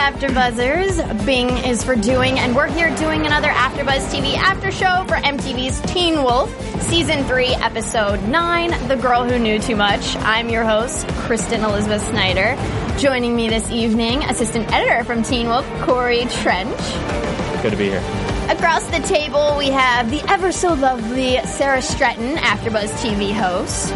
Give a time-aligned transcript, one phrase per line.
[0.00, 1.26] Hello, AfterBuzzers.
[1.26, 5.78] Bing is for doing, and we're here doing another AfterBuzz TV after show for MTV's
[5.92, 6.50] Teen Wolf,
[6.84, 10.16] Season 3, Episode 9, The Girl Who Knew Too Much.
[10.16, 12.56] I'm your host, Kristen Elizabeth Snyder.
[12.98, 16.80] Joining me this evening, Assistant Editor from Teen Wolf, Corey Trench.
[17.62, 18.02] Good to be here.
[18.48, 23.92] Across the table, we have the ever so lovely Sara Stretton, AfterBuzz TV host.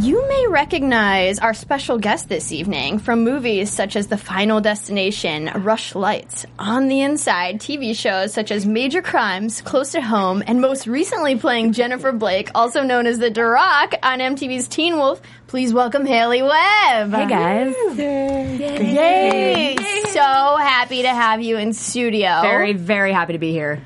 [0.00, 5.46] You may recognize our special guest this evening from movies such as The Final Destination,
[5.46, 10.86] Rushlights, On the Inside, TV shows such as Major Crimes, Close to Home, and most
[10.86, 15.22] recently playing Jennifer Blake, also known as the Darach on MTV's Teen Wolf.
[15.46, 17.12] Please welcome Haley Webb.
[17.12, 17.74] Hey guys.
[17.96, 19.76] Yay!
[20.08, 22.42] So happy to have you in studio.
[22.42, 23.80] Very, very happy to be here.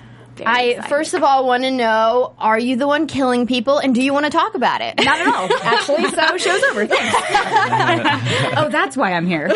[0.46, 4.02] I first of all want to know: Are you the one killing people, and do
[4.02, 4.94] you want to talk about it?
[5.02, 6.08] Not at all, actually.
[6.10, 6.86] So show's over.
[6.86, 7.16] Thanks.
[8.56, 9.46] oh, that's why I'm here.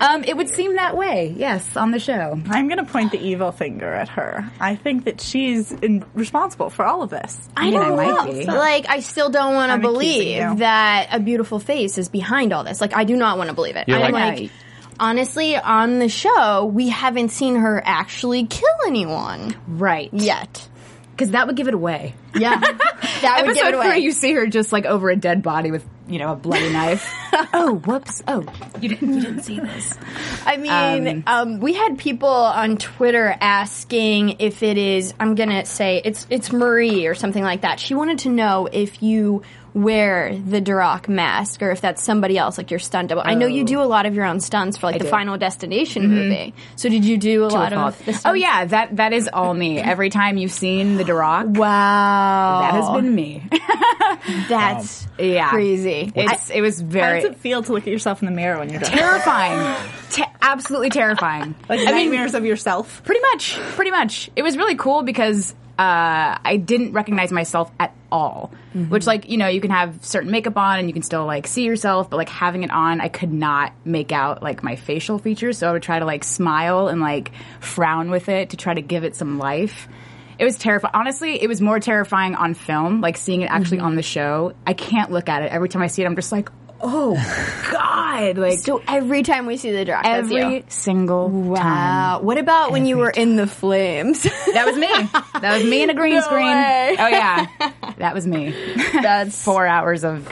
[0.00, 1.34] um, it would seem that way.
[1.36, 2.40] Yes, on the show.
[2.48, 4.50] I'm going to point the evil finger at her.
[4.60, 7.48] I think that she's in, responsible for all of this.
[7.56, 8.32] I mean, don't might know.
[8.32, 8.44] be.
[8.46, 12.80] Like, I still don't want to believe that a beautiful face is behind all this.
[12.80, 13.88] Like, I do not want to believe it.
[13.88, 14.50] You're I'm like- like,
[15.02, 20.08] honestly, on the show, we haven't seen her actually kill anyone Right.
[20.14, 20.68] yet.
[21.10, 22.14] Because that would give it away.
[22.34, 22.58] Yeah,
[23.20, 23.90] that would give it Episode away.
[23.90, 26.72] three, you see her just like over a dead body with, you know, a bloody
[26.72, 27.12] knife.
[27.52, 28.22] oh, whoops.
[28.26, 28.44] Oh,
[28.80, 29.98] you didn't, you didn't see this.
[30.46, 35.12] I mean, um, we had people on Twitter asking if it is.
[35.20, 37.78] I'm gonna say it's it's Marie or something like that.
[37.78, 39.42] She wanted to know if you
[39.74, 43.22] wear the Darach mask or if that's somebody else, like your stunt double.
[43.24, 45.10] I know you do a lot of your own stunts for like the do.
[45.10, 46.14] Final Destination mm-hmm.
[46.14, 46.54] movie.
[46.76, 48.00] So did you do a lot Fault.
[48.00, 48.04] of?
[48.04, 49.78] The Oh yeah, that that is all me.
[49.92, 53.48] Every time you've seen the Darach, Wow, that has been me.
[54.48, 56.12] that's um, yeah, crazy.
[56.14, 57.02] It's it was very.
[57.02, 58.90] How very does it feel to look at yourself in the mirror when you're done?
[58.90, 59.76] terrifying.
[60.10, 61.54] Te- absolutely terrifying.
[61.68, 63.02] Like nightmares of yourself.
[63.04, 64.30] Pretty much, pretty much.
[64.36, 68.52] It was really cool because uh, I didn't recognize myself at all.
[68.88, 71.46] Which, like, you know, you can have certain makeup on and you can still like
[71.46, 75.18] see yourself, but like having it on, I could not make out like my facial
[75.18, 75.58] features.
[75.58, 78.82] So I would try to like smile and like frown with it to try to
[78.82, 79.88] give it some life.
[80.38, 80.92] It was terrifying.
[80.94, 84.54] Honestly, it was more terrifying on film, like seeing it actually on the show.
[84.66, 85.52] I can't look at it.
[85.52, 86.50] Every time I see it, I'm just like,
[86.82, 87.14] oh
[87.70, 89.94] god, like So every time we see the you.
[90.04, 91.48] every single time.
[91.48, 92.20] Wow.
[92.22, 94.22] What about when you were in the flames?
[94.52, 94.88] That was me.
[95.40, 96.46] That was me in a green No screen.
[96.46, 96.96] way.
[96.98, 97.46] Oh yeah,
[97.98, 98.54] that was me.
[98.92, 100.28] That's Four hours of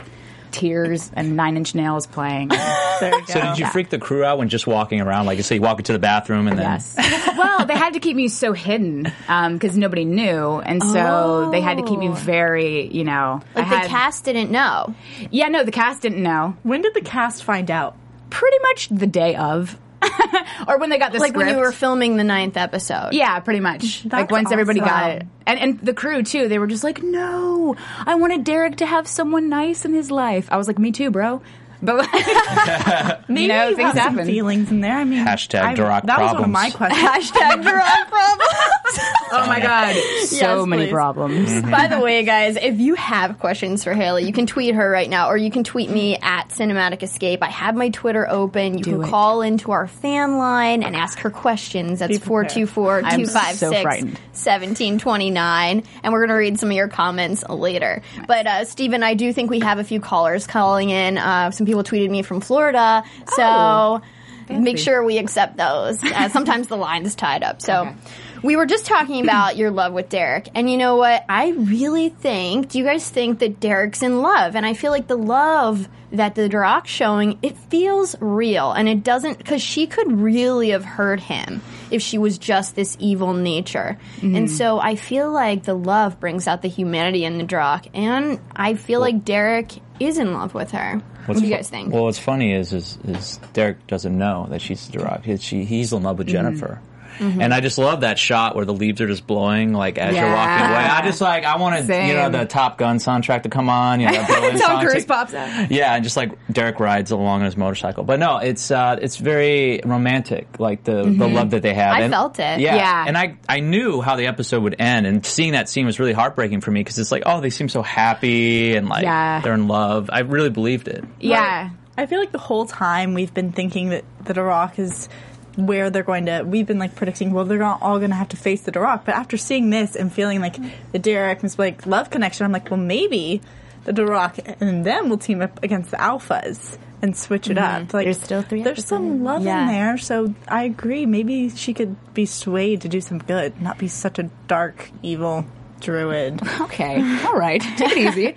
[0.51, 2.51] tears and Nine Inch Nails playing.
[3.01, 3.33] There you go.
[3.33, 5.25] So did you freak the crew out when just walking around?
[5.25, 6.97] Like, say, you walk into the bathroom and then Yes.
[6.99, 11.63] well, they had to keep me so hidden um, because nobody knew, and so they
[11.63, 12.13] had to keep me oh.
[12.13, 13.41] very, you know.
[13.55, 14.95] like I the cast didn't know.
[15.31, 16.59] Yeah, no, the cast didn't know.
[16.63, 17.97] When did the cast find out?
[18.29, 19.79] Pretty much the day of,
[20.69, 21.47] or when they got the Like script.
[21.47, 23.11] when you were filming the ninth episode.
[23.13, 24.05] Yeah, pretty much.
[24.05, 26.49] like That's once everybody got it, and and the crew too.
[26.49, 30.49] They were just like, "No, I wanted Derek to have someone nice in his life."
[30.51, 31.43] I was like, "Me too, bro."
[31.83, 34.27] But like, Maybe you know, you things have some happen.
[34.27, 34.97] feelings in there.
[34.99, 37.03] I mean, Hashtag I- Darach That was one of my questions.
[37.31, 39.01] Hashtag Darach problems.
[39.33, 39.95] Oh my god,
[40.27, 40.91] so Yes, many please.
[40.93, 41.63] problems.
[41.63, 45.09] By the way, guys, if you have questions for Haley, you can tweet her right
[45.09, 47.41] now, or you can tweet me at Cinematic Escape.
[47.43, 48.77] I have my Twitter open.
[48.77, 49.09] You can it.
[49.09, 52.01] call into our fan line and ask her questions.
[52.01, 52.51] That's Be prepared.
[52.53, 54.19] 424 I'm so 256 frightened.
[54.35, 55.85] 1729.
[56.03, 58.03] And we're going to read some of your comments later.
[58.27, 61.19] But, uh, Stephen, I do think we have a few callers calling in.
[61.19, 63.05] Uh, some people tweeted me from Florida.
[63.37, 63.43] So.
[63.43, 64.01] Oh,
[64.49, 66.03] Make sure we accept those.
[66.03, 67.63] Uh, sometimes the line's tied up.
[67.63, 67.95] So Okay.
[68.43, 70.49] we were just talking about your love with Derek.
[70.57, 71.25] And you know what?
[71.29, 74.57] I really think, do you guys think that Derek's in love?
[74.57, 78.73] And I feel like the love that the Darach showing, it feels real.
[78.73, 82.97] And it doesn't, because she could really have hurt him if she was just this
[83.01, 83.99] evil nature.
[84.17, 84.37] Mm-hmm.
[84.37, 88.41] And so I feel like the love brings out the humanity in the Darach, and
[88.55, 91.03] I feel like Derek is in love with her.
[91.27, 91.93] what do you guys think?
[91.93, 95.25] Well, what's funny is, is is Derek doesn't know that she's the Darach.
[95.25, 96.81] He, she, he's in love with Jennifer.
[97.21, 100.25] And I just love that shot where the leaves are just blowing, like as you're
[100.25, 100.77] walking away.
[100.85, 104.01] I just like I wanted, you know, the Top Gun soundtrack to come on.
[104.01, 105.71] You know, Berlin Tom song Cruise to- pops out.
[105.71, 108.05] Yeah, and just like Derek rides along on his motorcycle.
[108.05, 111.95] But no, it's uh, it's very romantic, like the the love that they have.
[111.95, 112.61] I And- felt it.
[112.61, 113.05] Yeah, Yeah.
[113.07, 116.13] and I I knew how the episode would end, and seeing that scene was really
[116.13, 119.41] heartbreaking for me because it's like, oh, they seem so happy and like Yeah.
[119.41, 120.09] they're in love.
[120.13, 121.05] I really believed it.
[121.21, 121.71] Yeah.
[121.99, 125.09] I feel like the whole time we've been thinking that the Darach is
[125.57, 126.43] where they're going to.
[126.43, 129.05] We've been like predicting, well, they're not all going to have to face the Darach.
[129.05, 130.57] But after seeing this and feeling like
[130.93, 133.41] the Derek Miss Blake love connection, I'm like, well, maybe
[133.85, 137.85] the Darach and them will team up against the Alphas and switch it mm-hmm.
[137.85, 137.95] up.
[137.95, 139.63] Like, There's still three There's some love Yeah.
[139.63, 141.07] in there, so I agree.
[141.07, 145.47] Maybe she could be swayed to do some good, not be such a dark, evil
[145.81, 146.41] druid.
[146.61, 147.01] Okay.
[147.27, 147.61] All right.
[147.61, 148.35] Take it easy.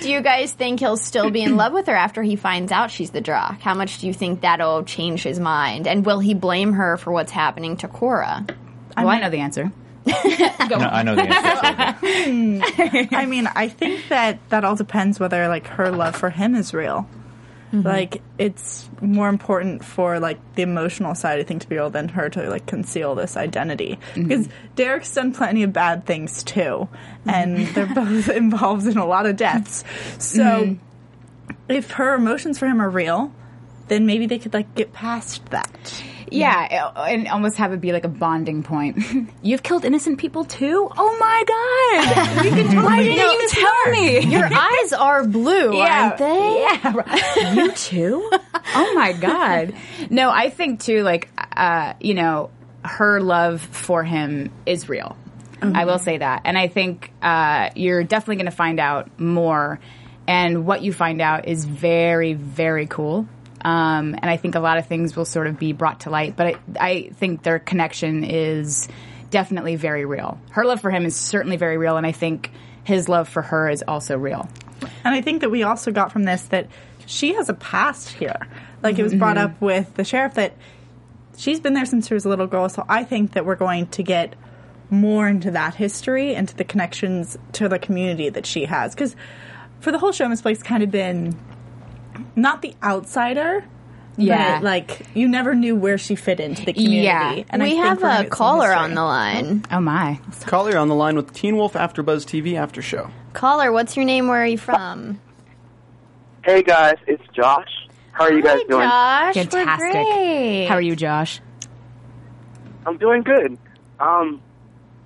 [0.00, 2.90] Do you guys think he'll still be in love with her after he finds out
[2.90, 3.60] she's the Darach?
[3.60, 5.86] How much do you think that'll change his mind?
[5.86, 8.46] And will he blame her for what's happening to Cora?
[8.96, 9.70] well, I know the answer.
[10.68, 13.14] No, I know the answer.
[13.14, 16.72] I mean, I think that that all depends whether like her love for him is
[16.74, 17.08] real.
[17.78, 17.86] Mm-hmm.
[17.86, 22.08] Like it's more important for like the emotional side, I think, to be able than
[22.10, 23.98] her to like conceal this identity.
[24.14, 24.28] Mm-hmm.
[24.28, 27.30] Because Derek's done plenty of bad things too, mm-hmm.
[27.30, 29.84] and they're both involved in a lot of deaths.
[30.18, 30.76] So
[31.68, 33.32] if her emotions for him are real,
[33.88, 36.02] then maybe they could like get past that.
[36.30, 38.98] Yeah, and almost have it be like a bonding point.
[39.42, 40.88] You've killed innocent people too?
[40.96, 42.26] Oh my god!
[42.46, 44.20] You can Why didn't you tell me?
[44.20, 46.66] Your eyes are blue, aren't they?
[46.82, 48.30] Yeah, you too?
[48.74, 49.74] Oh my god!
[50.10, 51.02] No, I think too.
[51.02, 52.50] Like, uh, you know,
[52.84, 55.16] her love for him is real.
[55.62, 59.80] I will say that, and I think uh, you're definitely going to find out more.
[60.28, 63.26] And what you find out is very, very cool.
[63.66, 66.36] Um, and I think a lot of things will sort of be brought to light.
[66.36, 68.88] But I, I think their connection is
[69.30, 70.40] definitely very real.
[70.50, 72.52] Her love for him is certainly very real, and I think
[72.84, 74.48] his love for her is also real.
[75.04, 76.68] And I think that we also got from this that
[77.06, 78.46] she has a past here.
[78.84, 80.54] Like it was brought up with the sheriff that
[81.36, 82.68] she's been there since she was a little girl.
[82.68, 84.36] So I think that we're going to get
[84.90, 88.94] more into that history and to the connections to the community that she has.
[88.94, 89.16] Because
[89.80, 91.36] for the whole show, Miss Blake's kind of been
[92.34, 93.64] not the outsider.
[94.18, 94.56] Yeah.
[94.56, 97.02] But like you never knew where she fit into the community.
[97.02, 97.44] Yeah.
[97.50, 99.64] And we think have a caller on the line.
[99.70, 100.20] Oh my!
[100.46, 103.10] Caller on the line with Teen Wolf After Buzz TV After Show.
[103.34, 104.28] Caller, what's your name?
[104.28, 105.20] Where are you from?
[106.44, 107.68] Hey guys, it's Josh.
[108.12, 108.88] How are you guys Hi, doing?
[108.88, 109.36] Josh.
[109.36, 109.92] We're Fantastic.
[109.92, 110.66] great.
[110.66, 111.40] How are you, Josh?
[112.86, 113.58] I'm doing good.
[114.00, 114.40] Um,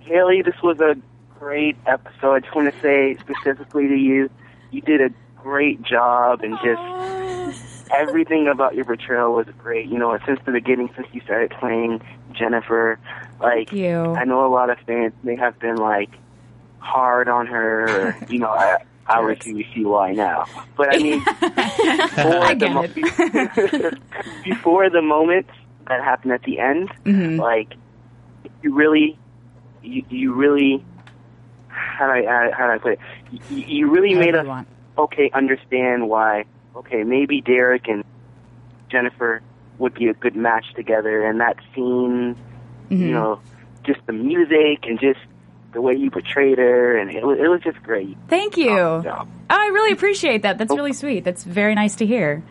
[0.00, 0.94] Haley, this was a
[1.38, 2.34] great episode.
[2.34, 4.30] I just want to say specifically to you,
[4.70, 5.10] you did a
[5.42, 6.80] great job and just
[7.96, 9.88] everything about your portrayal was great.
[9.88, 12.00] You know, since the beginning, since you started playing
[12.32, 12.98] Jennifer,
[13.40, 13.72] like.
[14.16, 16.10] I know a lot of fans they have been like
[16.78, 18.08] hard on her.
[18.08, 20.48] Or, you know, I, obviously you see why now.
[20.76, 21.20] But I mean,
[22.16, 22.86] before the mo-
[24.44, 25.46] before the moment
[25.88, 27.40] that happened at the end, Mm-hmm.
[27.40, 27.74] like
[28.62, 29.18] you really,
[29.82, 30.84] you, you really,
[31.68, 32.98] how do I how, do I put it?
[33.48, 34.66] You, you really However made us.
[35.04, 36.44] Okay understand why.
[36.76, 38.04] Okay, maybe Derek and
[38.90, 39.42] Jennifer
[39.78, 42.36] would be a good match together, and that scene,
[42.90, 43.02] Mm-hmm.
[43.06, 43.40] you know,
[43.84, 45.20] just the music and just
[45.72, 48.16] the way you portrayed her, and it was, it was just great.
[48.28, 48.70] Thank you.
[48.70, 49.28] Oh, Oh.
[49.48, 50.58] I really appreciate that.
[50.58, 51.22] That's really sweet.
[51.22, 52.42] That's very nice to hear.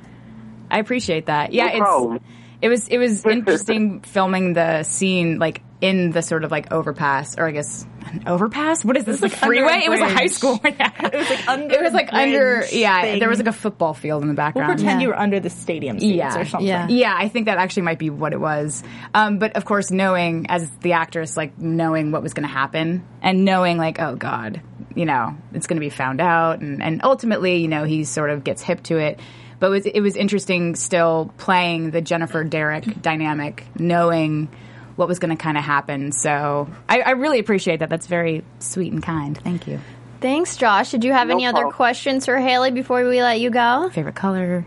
[0.72, 1.52] I appreciate that.
[1.52, 2.24] Yeah, No it's.
[2.62, 7.38] It was it was interesting filming the scene like in the sort of like overpass
[7.38, 8.84] or I guess an overpass.
[8.84, 9.22] What is this?
[9.22, 9.82] like like freeway?
[9.86, 10.60] It was a high school.
[10.66, 10.92] Yeah.
[11.04, 11.76] It was like under.
[11.76, 13.02] It was like under yeah.
[13.02, 13.20] thing.
[13.20, 14.68] There was like a football field in the background.
[14.68, 15.04] We'll pretend Yeah.
[15.06, 16.38] you were under the stadium seats Yeah.
[16.40, 16.68] or something.
[16.68, 16.88] Yeah.
[16.90, 18.84] Yeah, I think that actually might be what it was.
[19.14, 23.06] Um, but of course, knowing as the actress, like knowing what was going to happen
[23.22, 24.62] and knowing like, oh God,
[24.96, 28.32] you know, it's going to be found out, and, and ultimately, you know, he sort
[28.32, 29.20] of gets hip to it.
[29.60, 34.48] But it was, it was interesting still playing the Jennifer Derek dynamic, knowing
[34.96, 36.12] what was going to kind of happen.
[36.12, 37.90] So I, I really appreciate that.
[37.90, 39.38] That's very sweet and kind.
[39.38, 39.80] Thank you.
[40.22, 40.92] Thanks, Josh.
[40.92, 43.90] Did you have No any other questions for Haley before we let you go?
[43.94, 44.66] Favorite color?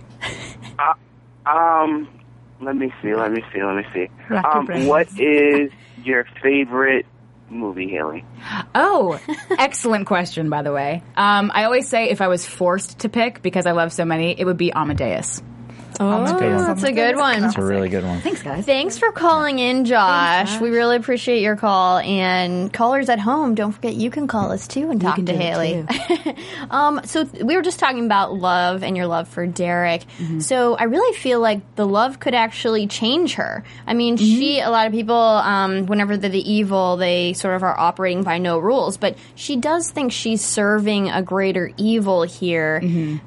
[1.44, 2.08] Um,
[2.60, 4.08] let me see, let me see, let me see.
[4.34, 5.70] Um, what is
[6.04, 7.04] your favorite
[7.52, 8.24] movie, Haley?
[8.74, 9.20] Oh,
[9.58, 11.02] excellent question, by the way.
[11.16, 14.38] Um, I always say if I was forced to pick, because I love so many,
[14.38, 15.42] it would be Amadeus.
[16.00, 16.24] Oh,
[16.66, 17.40] that's a good one.
[17.40, 18.20] That's a really good one.
[18.20, 18.64] Thanks, guys.
[18.64, 20.60] Thanks for calling in, Josh.
[20.60, 21.98] We really appreciate your call.
[21.98, 25.86] And callers at home, don't forget you can call us too and talk to Haley.
[26.70, 30.02] um, so we were just talking about love and your love for Derek.
[30.40, 33.64] So I really feel like the love could actually change her.
[33.86, 34.60] I mean, she.
[34.60, 38.38] A lot of people, um, whenever they're the evil, they sort of are operating by
[38.38, 38.96] no rules.
[38.96, 42.80] But she does think she's serving a greater evil here.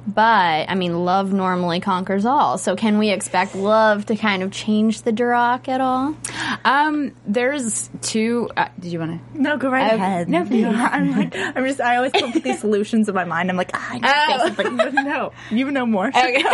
[0.06, 2.55] But I mean, love normally conquers all.
[2.58, 6.16] So can we expect love to kind of change the Darach at all?
[6.64, 8.48] Um, there's two.
[8.56, 9.40] Uh, did you want to?
[9.40, 10.28] No, go right ahead.
[10.28, 10.64] no, please.
[10.68, 13.50] I'm like, I'm just, I always come up with these solutions in my mind.
[13.50, 16.10] I'm like, ah, I know but no, you know more.
[16.12, 16.50] so go.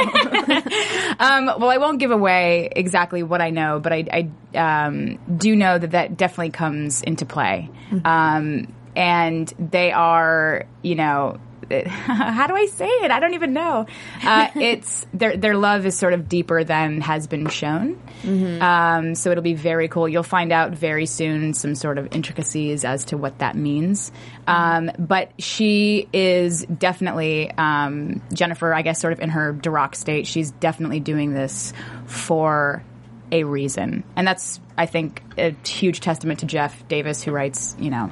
[1.18, 5.54] Um, well, I won't give away exactly what I know, but I, I um, do
[5.56, 7.70] know that that definitely comes into play.
[8.04, 11.38] Um, and they are, you know,
[11.86, 13.10] how do I say it?
[13.10, 13.86] I don't even know.
[14.24, 18.00] Uh, it's their their love is sort of deeper than has been shown.
[18.60, 20.08] Um, so it'll be very cool.
[20.08, 24.12] You'll find out very soon some sort of intricacies as to what that means.
[24.46, 28.72] Um, but she is definitely um, Jennifer.
[28.74, 31.72] I guess sort of in her Darach state, she's definitely doing this
[32.06, 32.84] for
[33.30, 37.90] a reason, and that's I think a huge testament to Jeff Davis, who writes you
[37.90, 38.10] know.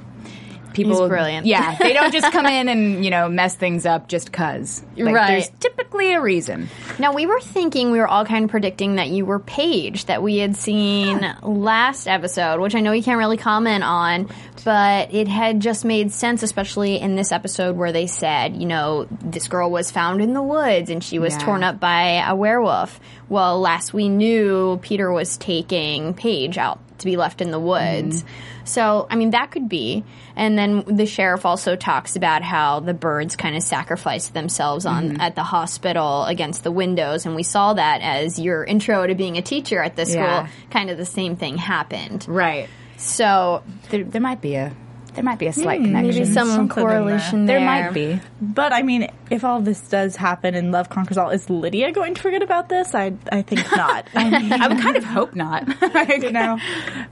[0.72, 1.46] People, He's brilliant.
[1.46, 4.82] Yeah, they don't just come in and you know mess things up just cause.
[4.96, 5.28] Like, Right.
[5.28, 6.68] There's typically a reason.
[6.98, 10.22] Now we were thinking we were all kind of predicting that you were Paige that
[10.22, 14.28] we had seen last episode, which I know you can't really comment on,
[14.64, 19.06] but it had just made sense, especially in this episode where they said, you know,
[19.10, 21.38] this girl was found in the woods and she was Yeah.
[21.40, 23.00] torn up by a werewolf.
[23.30, 28.22] Well, last we knew, Peter was taking Paige out to be left in the woods.
[28.22, 28.64] Mm-hmm.
[28.64, 30.04] So, I mean, that could be.
[30.36, 35.10] And then the sheriff also talks about how the birds kind of sacrificed themselves on
[35.10, 35.20] mm-hmm.
[35.20, 39.38] at the hospital against the windows, and we saw that as your intro to being
[39.38, 40.46] a teacher at this Yeah.
[40.46, 40.54] school.
[40.70, 42.26] Kind of the same thing happened.
[42.28, 42.68] Right.
[42.96, 44.74] So There, there might be a
[45.20, 46.14] there might be a slight connection.
[46.14, 47.66] maybe some something in correlation there there.
[47.66, 48.18] might be.
[48.40, 52.14] But I mean, if all this does happen and love conquers all, is Lydia going
[52.14, 52.94] to forget about this?
[52.94, 54.06] I I think not.
[54.14, 55.68] I mean, I would kind of hope not.
[56.08, 56.58] you know,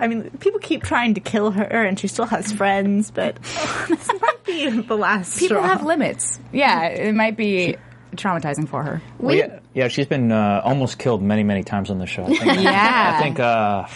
[0.01, 3.37] I mean, people keep trying to kill her, and she still has friends, but
[3.89, 5.69] this might be the last People straw.
[5.69, 6.41] have limits.
[6.51, 7.77] Yeah, it might be
[8.17, 9.03] traumatizing for her.
[9.19, 12.25] Well, yeah, yeah, she's been uh, almost killed many, many times on the show.
[12.25, 13.15] I think, Yeah.
[13.19, 13.87] I think, uh,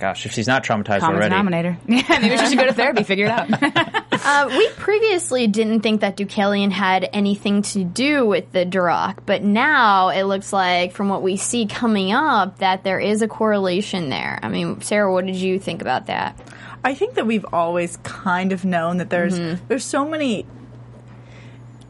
[0.00, 1.78] gosh, if she's not traumatized Common already, denominator.
[1.86, 3.04] Yeah, maybe she should go to therapy.
[3.04, 3.96] Figure it out.
[4.22, 9.42] Uh, we previously didn't think that Deucalion had anything to do with the Darach, but
[9.42, 14.10] now it looks like, from what we see coming up, that there is a correlation
[14.10, 14.38] there.
[14.42, 16.38] I mean, Sarah, what did you think about that?
[16.84, 19.38] I think that we've always kind of known that there's
[19.68, 20.44] there's so many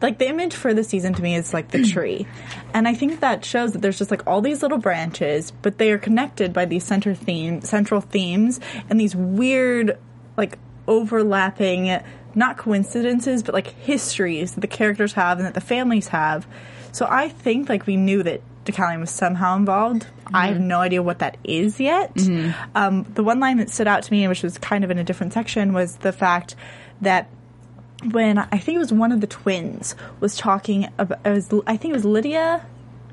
[0.01, 2.27] like the image for the season to me is like the tree.
[2.73, 5.91] And I think that shows that there's just like all these little branches, but they
[5.91, 9.97] are connected by these center theme central themes and these weird
[10.37, 12.01] like overlapping
[12.33, 16.47] not coincidences but like histories that the characters have and that the families have.
[16.91, 20.05] So I think like we knew that Deucalion was somehow involved.
[20.33, 22.11] I have no idea what that is yet.
[22.75, 25.03] Um, the one line that stood out to me, which was kind of in a
[25.03, 26.55] different section, was the fact
[27.01, 27.27] that
[28.11, 31.77] when I think it was one of the twins was talking about, it was, I
[31.77, 32.65] think it was Lydia.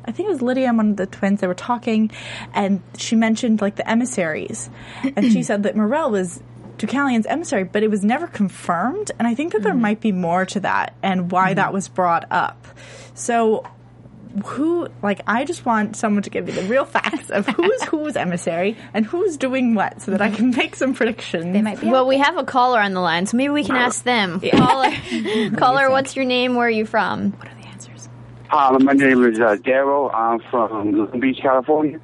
[0.05, 1.41] I think it was Lydia and one of the twins.
[1.41, 2.11] They were talking,
[2.55, 4.71] and she mentioned like the emissaries,
[5.17, 6.43] and she said that Morrell was
[6.79, 9.11] Deucalion's emissary, but it was never confirmed.
[9.19, 9.83] And I think that there mm-hmm.
[9.83, 11.57] might be more to that, and why mm-hmm.
[11.57, 12.67] that was brought up.
[13.13, 13.69] So
[14.41, 18.17] who like I just want someone to give me the real facts of who's who's
[18.17, 21.53] emissary and who's doing what so that I can make some predictions.
[21.53, 21.89] They might be.
[21.89, 24.41] Well, we have a caller on the line, so maybe we can ask them.
[24.41, 24.91] Caller,
[25.57, 26.55] caller, what's your name?
[26.55, 27.33] Where are you from?
[27.33, 28.09] what are the answers?
[28.51, 30.13] Um, my name is uh, Daryl.
[30.15, 32.01] I'm from Long Beach, California.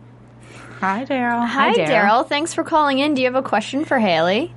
[0.81, 1.47] Hi Daryl.
[1.47, 1.89] Hi, Daryl.
[1.89, 2.29] Daryl.
[2.29, 3.15] Thanks for calling in.
[3.15, 4.55] Do you have a question for Haley?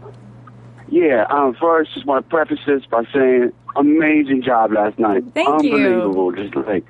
[0.89, 5.23] Yeah, um, first, just want to preface this by saying, amazing job last night.
[5.33, 5.75] Thank you.
[5.75, 6.31] Unbelievable.
[6.31, 6.85] Just like,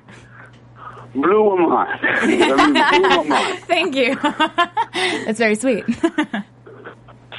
[1.14, 2.00] blew my mind.
[2.20, 3.58] Blew my mind.
[3.60, 4.14] Thank you.
[5.24, 5.84] That's very sweet.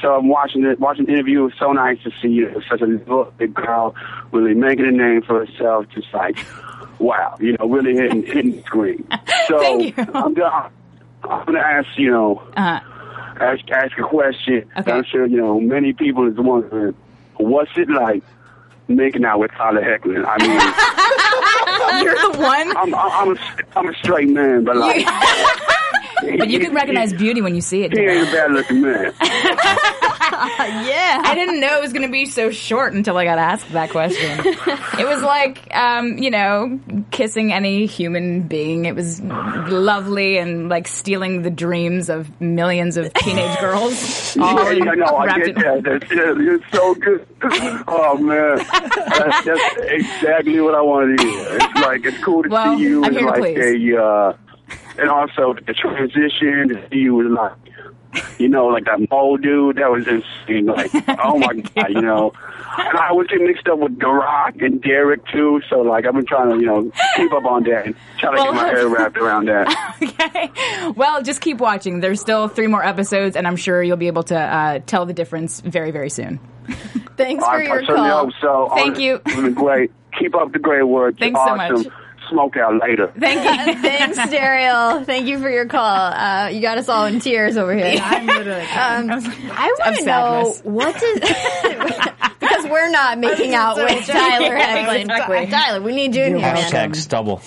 [0.00, 1.40] So I'm watching it, watching the interview.
[1.42, 3.94] It was so nice to see you such a little big girl
[4.32, 5.86] really making a name for herself.
[5.94, 6.38] Just like,
[6.98, 9.06] wow, you know, really hitting, hitting the screen.
[9.46, 9.58] So.
[9.60, 10.70] I'm gonna,
[11.24, 12.78] I'm gonna ask, you know, Uh,
[13.40, 14.64] ask ask a question.
[14.78, 14.92] Okay.
[14.92, 16.94] I'm sure you know many people is wondering,
[17.36, 18.22] what's it like
[18.96, 20.24] making out with Tyler Hoechlin?
[20.26, 22.76] I mean, you're the one.
[22.76, 23.40] I'm, I'm, a,
[23.76, 25.06] I'm a straight man, but like,
[26.38, 27.92] But you can recognize beauty when you see it.
[27.92, 29.12] he ain't a bad looking man.
[30.58, 31.22] yeah.
[31.24, 33.90] I didn't know it was going to be so short until I got asked that
[33.90, 34.40] question.
[34.46, 36.80] it was like, um, you know,
[37.10, 38.84] kissing any human being.
[38.86, 44.36] It was lovely and like stealing the dreams of millions of teenage girls.
[44.38, 45.82] All Yeah, yeah, no, I get that.
[45.84, 47.26] That's, yeah, it's so good.
[47.88, 51.46] Oh man, that's, that's exactly what I wanted to hear.
[51.56, 53.92] It's like it's cool to Well, see you I'm as here to like please.
[53.94, 54.36] a, uh,
[54.98, 57.52] and also the transition to see you as like,
[58.38, 59.76] you know, like that mole dude.
[59.76, 60.66] That was insane.
[60.66, 60.90] Like,
[61.24, 62.32] oh my god, you know.
[62.78, 65.60] And I was getting mixed up with The Darach and Derek too.
[65.68, 68.36] So like, I've been trying to, you know, keep up on that and try to
[68.42, 69.96] Well- get my hair wrapped around that.
[70.02, 70.92] okay.
[70.96, 72.00] Well, just keep watching.
[72.00, 75.12] There's still three more episodes, and I'm sure you'll be able to uh, tell the
[75.14, 76.38] difference very, very soon.
[77.16, 78.32] Thanks for I, I your certainly call.
[78.40, 78.70] so.
[78.74, 79.20] Thank you.
[79.26, 79.90] It's been great.
[80.18, 81.18] Keep up the great work.
[81.18, 81.86] Thanks so much.
[82.30, 83.12] Smoke out later.
[83.18, 83.82] Thank you.
[83.82, 85.04] Thanks, Daryl.
[85.04, 85.82] Thank you for your call.
[86.12, 87.98] Uh, you got us all in tears over here.
[88.00, 88.62] I'm literally.
[88.62, 90.60] Um, I like, I want to know sadness.
[90.64, 95.00] what does because we're not making out with Tyler Hoechlin.
[95.02, 95.46] exactly.
[95.46, 96.56] Tyler, we need you in here, man.
[96.56, 97.42] Hashtag stubble.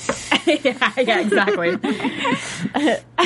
[0.46, 1.72] yeah, yeah, exactly.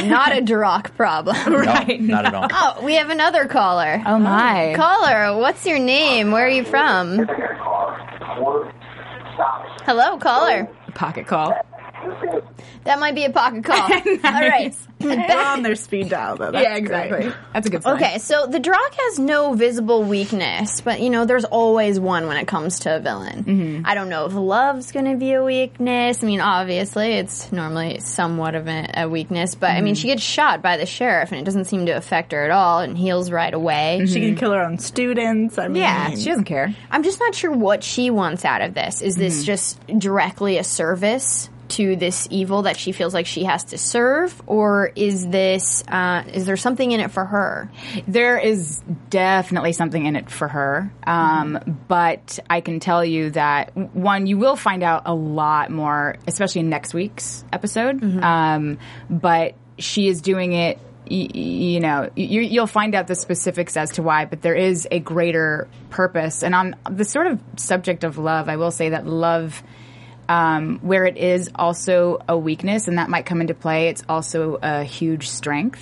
[0.07, 1.35] Not a Darach problem.
[1.53, 1.99] right.
[1.99, 2.47] No, not at all.
[2.51, 4.01] Oh, we have another caller.
[4.05, 4.73] Oh my.
[4.75, 6.31] Caller, what's your name?
[6.31, 7.27] Where are you from?
[9.85, 10.69] Hello, caller.
[10.97, 11.53] Pocket call.
[12.83, 13.81] That might be a pocket call.
[13.81, 13.91] All
[14.49, 14.73] right.
[14.99, 16.51] they're on their speed dial though.
[16.51, 17.31] That's yeah, exactly.
[17.53, 17.95] That's a good sign.
[17.95, 22.37] Okay, so the Darach has no visible weakness, but you know, there's always one when
[22.37, 23.43] it comes to a villain.
[23.43, 23.85] Mm-hmm.
[23.85, 26.23] I don't know if love's going to be a weakness.
[26.23, 30.01] I mean, obviously, it's normally somewhat of a, a weakness, but I mean, Mm-hmm.
[30.01, 32.79] she gets shot by the sheriff and it doesn't seem to affect her at all
[32.79, 34.05] and heals right away.
[34.07, 35.57] She can kill her own students.
[35.57, 36.73] I mean, Yeah, she doesn't care.
[36.89, 39.01] I'm just not sure what she wants out of this.
[39.01, 39.21] Is Mm-hmm.
[39.23, 41.49] this just directly a service?
[41.69, 46.23] To this evil that she feels like she has to serve, or is this uh,
[46.33, 47.69] is there something in it for her?
[48.07, 50.91] There is definitely something in it for her.
[51.05, 56.15] Um, But I can tell you that, one, you will find out a lot more,
[56.27, 58.01] especially in next week's episode.
[58.23, 58.77] Um,
[59.09, 60.77] but she is doing it.
[61.09, 64.55] y- y- You know, you, you'll find out the specifics as to why, but there
[64.55, 66.43] is a greater purpose.
[66.43, 69.61] And on the sort of subject of love, I will say that love
[70.29, 73.89] um, where it is also a weakness, and that might come into play.
[73.89, 75.81] It's also a huge strength.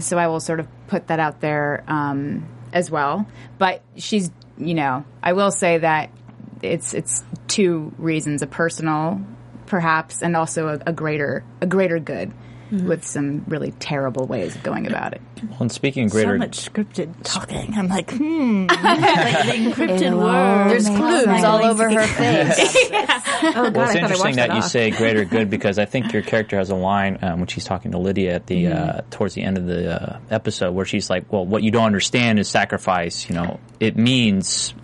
[0.00, 3.26] So I will sort of put that out there um, as well.
[3.58, 6.10] But she's, you know, I will say that
[6.62, 9.20] it's it's two reasons: a personal,
[9.66, 12.32] perhaps, and also a, a greater a greater good.
[12.70, 15.20] With some really terrible ways of going about it.
[15.42, 17.74] Well, and speaking of greater, so much scripted talking.
[17.74, 20.70] I'm like, hmm, like the encrypted word.
[20.70, 22.74] There's clues all over her face.
[23.42, 26.58] Oh, God, well, it's interesting that you say greater good because I think your character
[26.58, 29.58] has a line um, when she's talking to Lydia at the uh, towards the end
[29.58, 33.28] of the uh, episode where she's like, "Well, what you don't understand is sacrifice.
[33.28, 34.74] You know, it means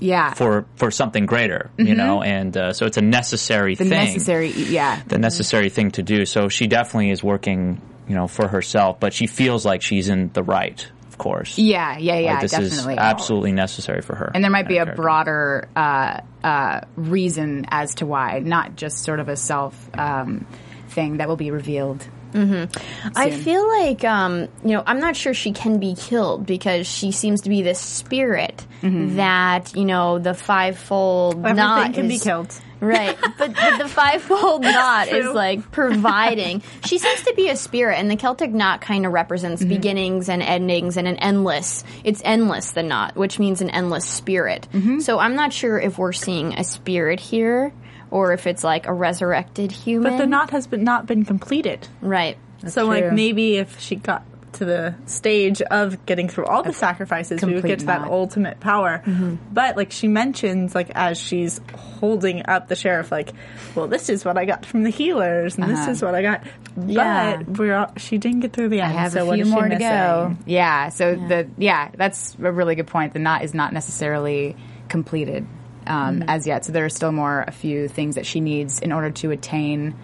[0.00, 0.32] Yeah.
[0.34, 1.70] for for something greater.
[1.76, 3.90] You know, and uh, so it's a necessary the thing.
[3.90, 5.02] necessary, yeah.
[5.06, 6.24] the necessary thing to do.
[6.26, 10.32] So she definitely is working, you know, for herself, but she feels like she's in
[10.32, 11.58] the right, of course.
[11.58, 12.94] Yeah, yeah, yeah, like this definitely.
[12.94, 14.32] is absolutely necessary for her.
[14.34, 15.02] And there might be a character.
[15.02, 20.46] broader uh, uh, reason as to why, not just sort of a self um,
[20.88, 22.04] thing that will be revealed.
[22.34, 27.10] I feel like, um, you know, I'm not sure she can be killed because she
[27.10, 32.52] seems to be this spirit that, you know, the fivefold Everything knot can be killed.
[32.80, 36.62] Right, but, but the fivefold knot is like providing.
[36.84, 39.70] She seems to be a spirit, and the Celtic knot kind of represents mm-hmm.
[39.70, 41.84] beginnings and endings and an endless.
[42.04, 44.68] It's endless, the knot, which means an endless spirit.
[44.72, 45.00] Mm-hmm.
[45.00, 47.72] So I'm not sure if we're seeing a spirit here
[48.10, 50.12] or if it's like a resurrected human.
[50.12, 51.86] But the knot has been not been completed.
[52.00, 52.36] right.
[52.66, 57.44] so like maybe if she got to the stage of getting through all the sacrifices,
[57.44, 58.10] we would get to that knot.
[58.10, 59.02] ultimate power.
[59.04, 59.36] Mm-hmm.
[59.52, 63.32] But like she mentions, like as she's holding up the sheriff, like,
[63.74, 65.90] well, this is what I got from the healers, and this uh-huh.
[65.90, 66.44] is what I got.
[66.86, 67.42] Yeah.
[67.42, 68.98] But we're all, she didn't get through the I end.
[68.98, 70.36] have so a what few more to go.
[70.46, 73.12] Yeah, so the yeah, that's a really good point.
[73.12, 74.56] The knot is not necessarily
[74.88, 75.46] completed
[75.86, 76.28] um, mm-hmm.
[76.28, 79.10] as yet, so there are still more a few things that she needs in order
[79.10, 79.94] to attain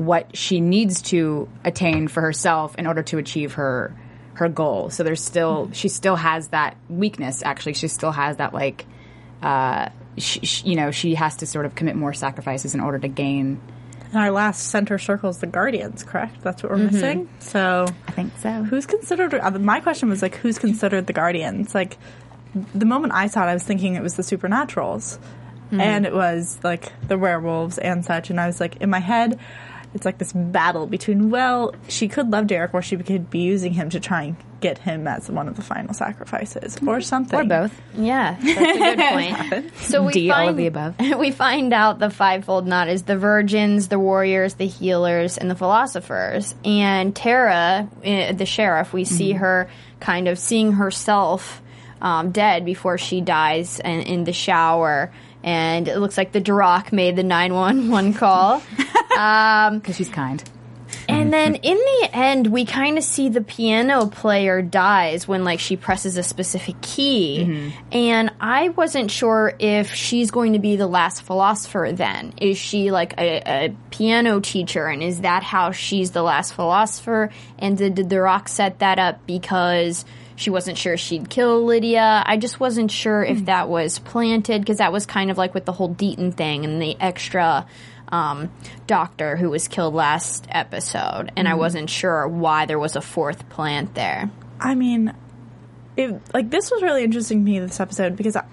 [0.00, 3.94] what she needs to attain for herself in order to achieve her
[4.32, 4.88] her goal.
[4.88, 7.42] So there's still she still has that weakness.
[7.44, 8.86] Actually, she still has that like
[9.42, 12.98] uh, sh sh you know she has to sort of commit more sacrifices in order
[12.98, 13.60] to gain.
[14.06, 16.40] And our last center circle is the guardians, correct?
[16.40, 17.28] That's what we're missing.
[17.38, 18.64] So I think so.
[18.64, 19.34] who's considered?
[19.34, 21.74] Uh, my question was like, who's considered the guardians?
[21.74, 21.96] Like,
[22.74, 25.20] the moment I saw it, I was thinking it was the supernaturals,
[25.70, 28.30] and it was like the werewolves and such.
[28.30, 29.38] And I was like, in my head,
[29.94, 33.72] it's like this battle between well, she could love Derek, or she could be using
[33.72, 37.40] him to try and get him as one of the final sacrifices or something.
[37.40, 37.80] Or both.
[37.96, 38.98] Yeah, that's a good
[39.50, 39.76] point.
[39.78, 40.94] so we D, find, all of the above.
[41.18, 45.54] We find out the fivefold knot is the virgins, the warriors, the healers, and the
[45.54, 46.54] philosophers.
[46.64, 51.60] And Tara, eh, the sheriff, we see her kind of seeing herself
[52.00, 55.12] um, dead before she dies and in the shower.
[55.42, 58.62] And it looks like the Darach made the 911 call.
[59.16, 60.42] Um, because she's kind.
[61.08, 65.60] And then in the end, we kind of see the piano player dies when like
[65.60, 67.44] she presses a specific key.
[67.46, 67.78] Mm-hmm.
[67.92, 72.34] And I wasn't sure if she's going to be the last philosopher then.
[72.40, 77.30] Is she like a, a piano teacher and is that how she's the last philosopher?
[77.58, 80.04] And did, did the Darach set that up because
[80.40, 82.22] she wasn't sure she'd kill Lydia?
[82.24, 85.66] I just wasn't sure if that was planted because that was kind of like with
[85.66, 87.66] the whole Deaton thing and the extra
[88.08, 88.50] um,
[88.86, 93.48] doctor who was killed last episode, and I wasn't sure why there was a fourth
[93.50, 94.30] plant there.
[94.58, 95.14] I mean,
[95.96, 98.44] it, like this was really interesting to me this episode because I,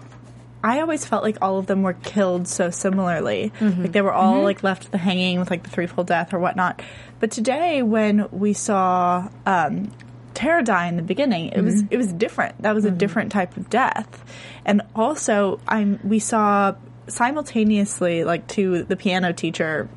[0.64, 3.54] I always felt like all of them were killed so similarly.
[3.62, 6.82] Like they were all like left the hanging with like the threefold death or whatnot.
[7.20, 9.92] But today, when we saw um,
[10.38, 11.88] Tara die in the beginning, it was mm-hmm.
[11.94, 12.62] it was different.
[12.62, 12.98] That was a mm-hmm.
[13.00, 14.24] different type of death,
[14.66, 16.76] and also I'm we saw
[17.08, 19.90] simultaneously like to the piano teacher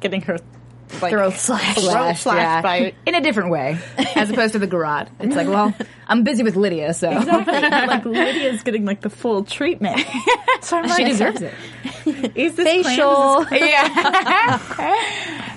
[0.00, 0.36] getting her
[1.00, 1.76] like, Throat slash.
[1.76, 2.60] throat slashed yeah.
[2.60, 3.78] by in a different way,
[4.14, 5.08] as opposed to the garage.
[5.18, 5.74] It's like, well,
[6.08, 7.54] I'm busy with Lydia, so Exactly.
[7.86, 10.06] like Lydia's getting like the full treatment.
[10.60, 11.54] So I'm like, she deserves it.
[12.36, 13.40] Is this Facial.
[13.40, 14.58] Is this- Yeah.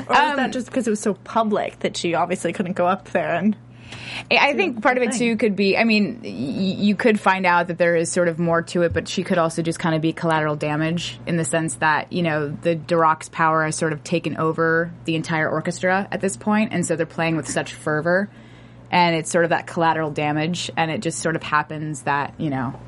[0.07, 2.87] or was that um, just because it was so public that she obviously couldn't go
[2.87, 3.55] up there and
[4.31, 5.77] I think part of it too could be.
[5.77, 8.93] I mean, y- you could find out that there is sort of more to it,
[8.93, 12.23] but she could also just kind of be collateral damage in the sense that you
[12.23, 16.73] know the Darach's power has sort of taken over the entire orchestra at this point,
[16.73, 18.29] and so they're playing with such fervor,
[18.91, 22.49] and it's sort of that collateral damage, and it just sort of happens that you
[22.49, 22.79] know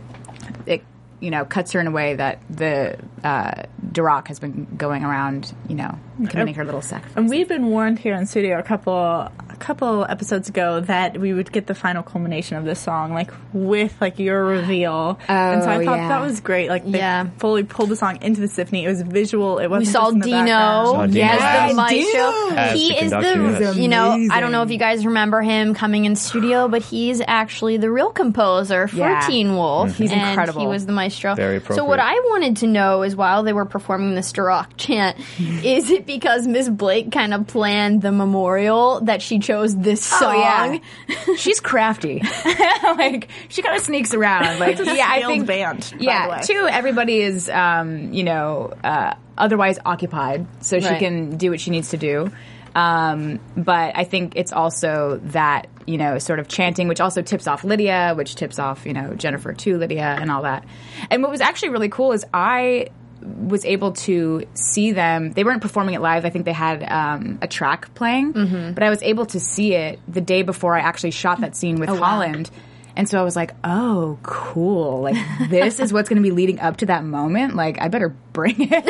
[0.65, 0.83] it
[1.19, 5.53] you know cuts her in a way that the uh, Darach has been going around,
[5.67, 5.97] you know,
[6.29, 7.17] committing her little sacrifice.
[7.17, 11.51] and we've been warned here in studio a couple couple episodes ago that we would
[11.51, 15.69] get the final culmination of this song like with like your reveal Oh, and so
[15.69, 16.07] i Oh, thought yeah.
[16.09, 17.27] that was great like they Yeah.
[17.37, 20.13] fully pulled the song into the symphony it was visual it wasn't We saw just
[20.13, 20.37] in the Dino.
[20.45, 21.13] background.
[21.13, 21.25] Dino.
[21.25, 22.55] Yes, the maestro.
[22.57, 23.17] As He the is the,
[23.61, 23.75] yes.
[23.77, 27.21] you know, I don't know if you guys remember him coming in studio, but he's
[27.27, 29.25] actually the real composer for Yeah.
[29.27, 29.89] Teen Wolf.
[29.91, 30.03] Mm-hmm.
[30.03, 30.61] He's and incredible.
[30.61, 31.35] He was the maestro.
[31.35, 31.99] Very So what.
[31.99, 35.17] I wanted to know is while they were performing the Darach chant,
[35.63, 40.35] is it because Miss Blake kind of planned the memorial that she chose this song?
[40.35, 41.35] Oh, yeah.
[41.37, 42.21] She's crafty.
[42.83, 44.59] like she kind of sneaks around.
[44.59, 46.41] Like It's a yeah, I think band, yeah.
[46.41, 50.99] Two, everybody is um, you know uh, otherwise occupied, so she Right.
[50.99, 52.31] can do what she needs to do.
[52.75, 57.47] Um, but I think it's also that you know sort of chanting, which also tips
[57.47, 60.63] off Lydia, which tips off you know Jennifer to Lydia and all that.
[61.09, 62.87] And what was actually really cool is I
[63.21, 65.31] was able to see them.
[65.31, 66.25] They weren't performing it live.
[66.25, 68.31] I think they had um, a track playing,
[68.73, 71.79] but I was able to see it the day before I actually shot that scene
[71.79, 72.49] with Holland.
[72.95, 75.01] And so I was like, "Oh, cool!
[75.03, 75.15] Like
[75.49, 77.55] this is what's going to be leading up to that moment.
[77.55, 78.71] Like I better bring it.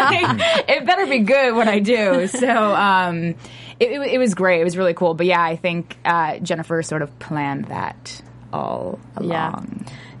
[0.00, 3.34] Like, it better be good when I do." So um,
[3.78, 4.60] it, it, it was great.
[4.60, 5.14] It was really cool.
[5.14, 8.20] But yeah, I think uh, Jennifer sort of planned that
[8.52, 9.58] all Yeah.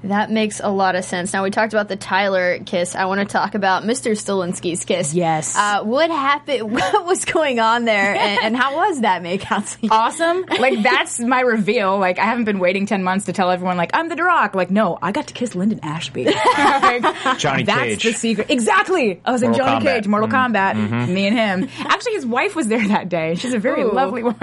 [0.02, 0.08] Along.
[0.10, 1.32] That makes a lot of sense.
[1.32, 2.94] Now we talked about the Tyler kiss.
[2.94, 4.12] I want to talk about Mr.
[4.12, 5.14] Stilinski's kiss.
[5.14, 5.56] Yes.
[5.56, 6.70] Uh, what happened?
[6.80, 8.14] What was going on there?
[8.14, 9.90] And, and how was that makeout scene?
[9.92, 10.44] awesome.
[10.58, 11.98] Like that's my reveal.
[11.98, 13.76] Like I haven't been waiting ten months to tell everyone.
[13.76, 14.54] Like I'm the Darach.
[14.54, 16.24] Like no, I got to kiss Linden Ashby.
[16.80, 18.02] Like, Johnny that's Cage.
[18.02, 18.50] That's the secret.
[18.50, 19.20] Exactly.
[19.24, 19.94] I was in Johnny Kombat.
[19.96, 20.32] Cage, Mortal Mhm.
[20.54, 21.08] Kombat.
[21.08, 21.68] Me and him.
[21.86, 23.34] Actually, his wife was there that day.
[23.36, 23.92] She's a very Ooh.
[23.92, 24.38] lovely woman.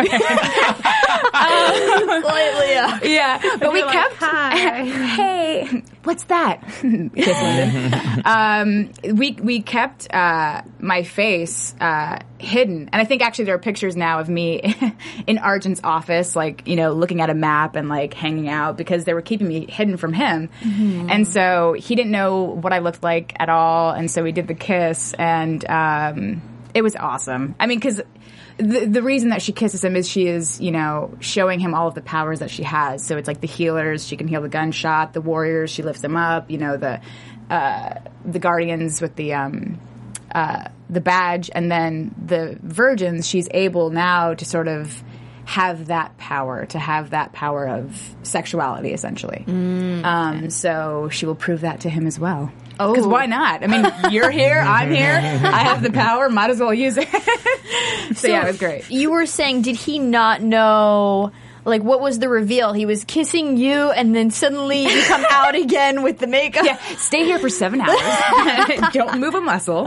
[1.38, 4.16] Slightly, uh, yeah, but we like, kept.
[4.16, 5.47] "Hi." hey,
[6.04, 6.64] what's that?
[8.28, 13.60] Um, we we kept uh, my face uh, hidden, and I think actually there are
[13.60, 14.76] pictures now of me
[15.28, 19.06] in Argent's office, like you know, looking at a map and like hanging out because
[19.06, 20.50] they were keeping me hidden from him,
[21.10, 24.48] and so he didn't know what I looked like at all, and so we did
[24.48, 26.42] the kiss, and um,
[26.74, 27.56] it was awesome.
[27.60, 28.02] I mean, because
[28.58, 31.88] the, the reason that she kisses him is she is, you know, showing him all
[31.88, 33.06] of the powers that she has.
[33.06, 35.14] So it's like the healers, she can heal the gunshot.
[35.14, 36.50] The warriors, she lifts them up.
[36.50, 37.02] You know, the
[37.50, 39.80] uh, the guardians with the um,
[40.34, 43.28] uh, the badge, and then the virgins.
[43.28, 45.04] She's able now to sort of
[45.46, 49.46] have that power, to have that power of sexuality, essentially.
[50.04, 52.52] Um, so she will prove that to him as well.
[52.80, 53.64] Oh, because why not?
[53.64, 57.08] I mean, you're here, I'm here, I have the power, might as well use it.
[58.18, 58.90] so, yeah, it was great.
[58.92, 61.32] You were saying, did he not know?
[61.66, 62.72] like what was the reveal?
[62.72, 66.64] He was kissing you, and then suddenly you come out again with the makeup.
[66.66, 68.94] yeah, stay here for seven hours.
[68.94, 69.86] Don't move a muscle.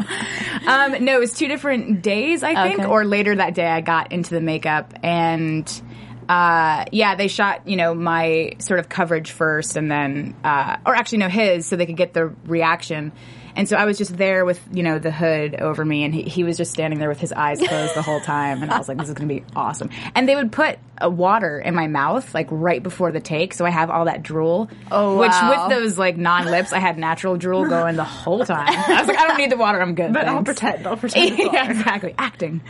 [0.66, 2.87] Um, no, it was two different days, I think, Okay.
[2.88, 5.66] or later that day I got into the makeup and.
[6.31, 10.95] Uh, yeah, they shot, you know, my sort of coverage first and then, uh, or
[10.95, 13.11] actually no, his, so they could get the reaction.
[13.57, 16.23] And so I was just there with, you know, the hood over me and he,
[16.23, 18.63] he was just standing there with his eyes closed the whole time.
[18.63, 19.91] And I was like, this is going to be awesome.
[20.15, 23.55] And they would put a water in my mouth, like right before the take.
[23.55, 24.71] So I have all that drool.
[24.91, 25.69] Oh, Which wow.
[25.69, 28.69] with those like non-lips, I had natural drool going the whole time.
[28.69, 29.81] I was like, I don't need the water.
[29.81, 30.13] I'm good.
[30.13, 30.87] But I'll pretend.
[30.87, 31.39] I'll pretend.
[31.53, 32.15] yeah, exactly.
[32.19, 32.61] Acting.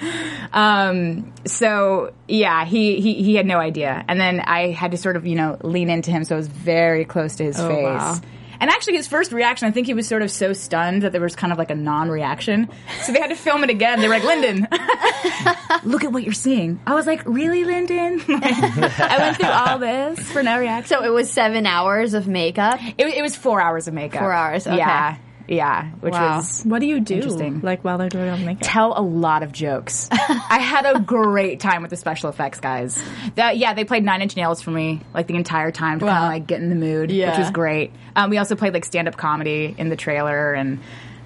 [0.53, 5.17] Um, so yeah, he, he he had no idea, and then I had to sort
[5.17, 7.85] of you know lean into him, so I was very close to his face.
[7.85, 8.21] wow.
[8.61, 11.21] And actually, his first reaction, I think he was sort of so stunned that there
[11.21, 12.69] was kind of like a non-reaction.
[13.03, 14.01] So they had to film it again.
[14.01, 14.69] They were like, "Linden,
[15.85, 20.31] look at what you're seeing." I was like, "Really, Linden?" I went through all this
[20.31, 20.89] for no reaction.
[20.99, 22.79] So it was seven hours of makeup.
[22.99, 24.21] It, it was four hours of makeup.
[24.21, 24.77] Four hours, okay.
[24.77, 25.17] Yeah,
[25.51, 25.91] yeah.
[26.01, 26.37] Which Wow.
[26.39, 27.17] was What do you do?
[27.17, 27.61] Interesting.
[27.61, 28.63] Like while they're doing all the makeup.
[28.63, 30.09] tell a lot of jokes.
[30.13, 33.03] I had a great time with the special effects guys.
[33.35, 36.25] That yeah, they played Nine Inch Nails for me like the entire time to kind
[36.25, 37.31] of like get in the mood, Yeah.
[37.31, 37.93] which was great.
[38.17, 40.79] Um, we also played like stand up comedy in the trailer and.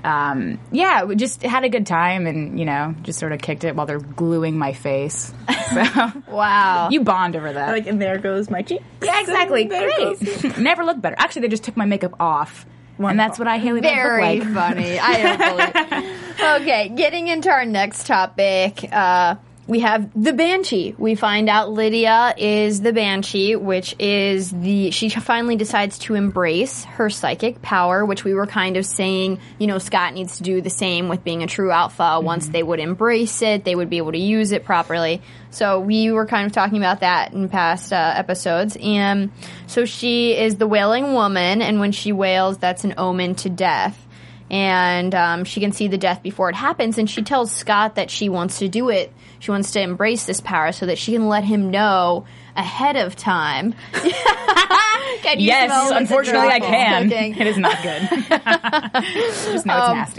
[0.02, 3.64] Um, yeah, we just had a good time and, you know, just sort of kicked
[3.64, 5.32] it while they're gluing my face.
[5.72, 6.90] So, Wow.
[6.90, 7.70] you bond over that.
[7.70, 8.82] Like, and there goes my cheek.
[9.02, 9.62] yeah, exactly.
[9.62, 10.58] And there goes- Great.
[10.58, 11.16] Never looked better.
[11.18, 12.66] Actually, they just took my makeup off.
[12.98, 14.54] And that's what I Haley Very like.
[14.54, 14.98] funny.
[14.98, 16.20] I don't believe.
[16.44, 20.94] Okay, getting into our next topic, uh, we have the Banshee.
[20.98, 26.84] We find out Lydia is the Banshee, which is the she finally decides to embrace
[26.84, 30.60] her psychic power, which we were kind of saying, you know, Scott needs to do
[30.60, 32.20] the same with being a true alpha.
[32.20, 35.22] Once they would embrace it, they would be able to use it properly.
[35.54, 39.30] So we were kind of talking about that in past uh, episodes, and
[39.66, 44.00] so she is the wailing woman, and when she wails, that's an omen to death
[44.50, 46.98] and um, she can see the death before it happens.
[46.98, 49.10] And she tells Scott that she wants to do it.
[49.38, 53.16] She wants to embrace this power so that she can let him know ahead of
[53.16, 53.74] time.
[55.22, 57.08] Can you Yes, unfortunately I can.
[57.08, 57.36] cooking?
[57.40, 58.02] It is not good.
[59.52, 60.16] Just know Um, it's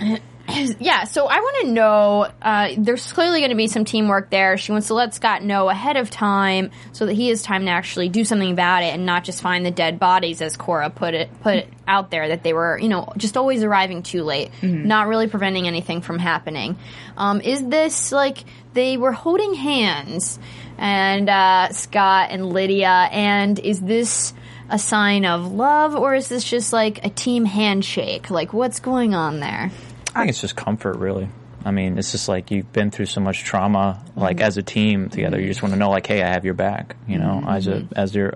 [0.00, 0.18] nasty.
[0.80, 2.28] Yeah, so I want to know.
[2.40, 4.56] Uh, there's clearly going to be some teamwork there.
[4.56, 7.70] She wants to let Scott know ahead of time so that he has time to
[7.70, 11.14] actually do something about it and not just find the dead bodies, as Cora put
[11.14, 14.50] it put it out there that they were, you know, just always arriving too late,
[14.62, 16.76] not really preventing anything from happening.
[17.16, 20.38] Um, is this like they were holding hands,
[20.78, 24.34] and uh, Scott and Lydia, and is this?
[24.70, 28.30] A sign of love, or is this just like a team handshake?
[28.30, 29.70] Like, what's going on there?
[30.14, 31.28] I think it's just comfort, really.
[31.64, 34.46] I mean, it's just like you've been through so much trauma, like mm-hmm.
[34.46, 35.40] as a team together.
[35.40, 36.96] You just want to know, like, hey, I have your back.
[37.06, 37.48] You know, mm-hmm.
[37.48, 38.34] as a as your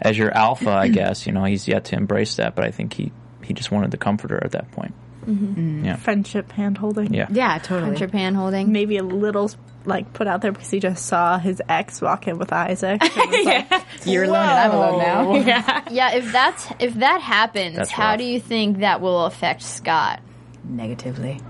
[0.00, 1.26] as your alpha, I guess.
[1.26, 3.96] You know, he's yet to embrace that, but I think he he just wanted the
[3.96, 4.94] comforter at that point.
[5.26, 5.84] Mm-hmm.
[5.84, 7.12] Yeah, Friendship hand holding.
[7.12, 7.26] yeah.
[7.30, 7.96] Yeah, totally.
[7.96, 8.72] Japan holding.
[8.72, 9.50] Maybe a little
[9.84, 13.02] like put out there because he just saw his ex walk in with Isaac.
[13.16, 15.34] and was like, You're alone and I'm alone now.
[15.46, 15.84] Yeah.
[15.90, 18.18] Yeah, if that's if that happens, That's how rough.
[18.18, 20.20] do you think that will affect Scott?
[20.68, 21.40] Negatively.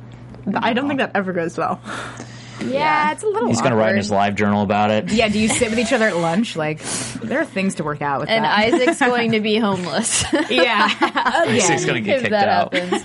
[0.54, 1.80] I don't think that ever goes well.
[2.64, 3.96] Yeah, it's a little He's going to write in awkward.
[3.98, 5.12] his live journal about it.
[5.12, 6.56] Yeah, do you sit with each other at lunch?
[6.56, 6.80] Like,
[7.22, 8.58] there are things to work out with And that.
[8.58, 10.88] Isaac's going to be homeless yeah.
[11.46, 12.74] He's going to get if kicked that out.
[12.74, 13.04] happens.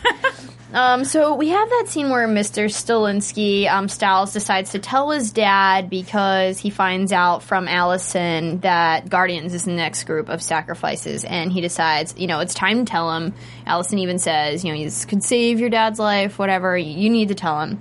[0.74, 2.66] Um, so we have that scene where Mr.
[2.66, 9.08] Stilinski, um, Stiles decides to tell his dad because he finds out from Allison that
[9.08, 12.92] Guardians is the next group of sacrifices, and he decides, you know, it's time to
[12.92, 13.36] tell him.
[13.68, 16.76] Allison even says, you know, this could save your dad's life, whatever.
[16.76, 17.80] You need to tell him.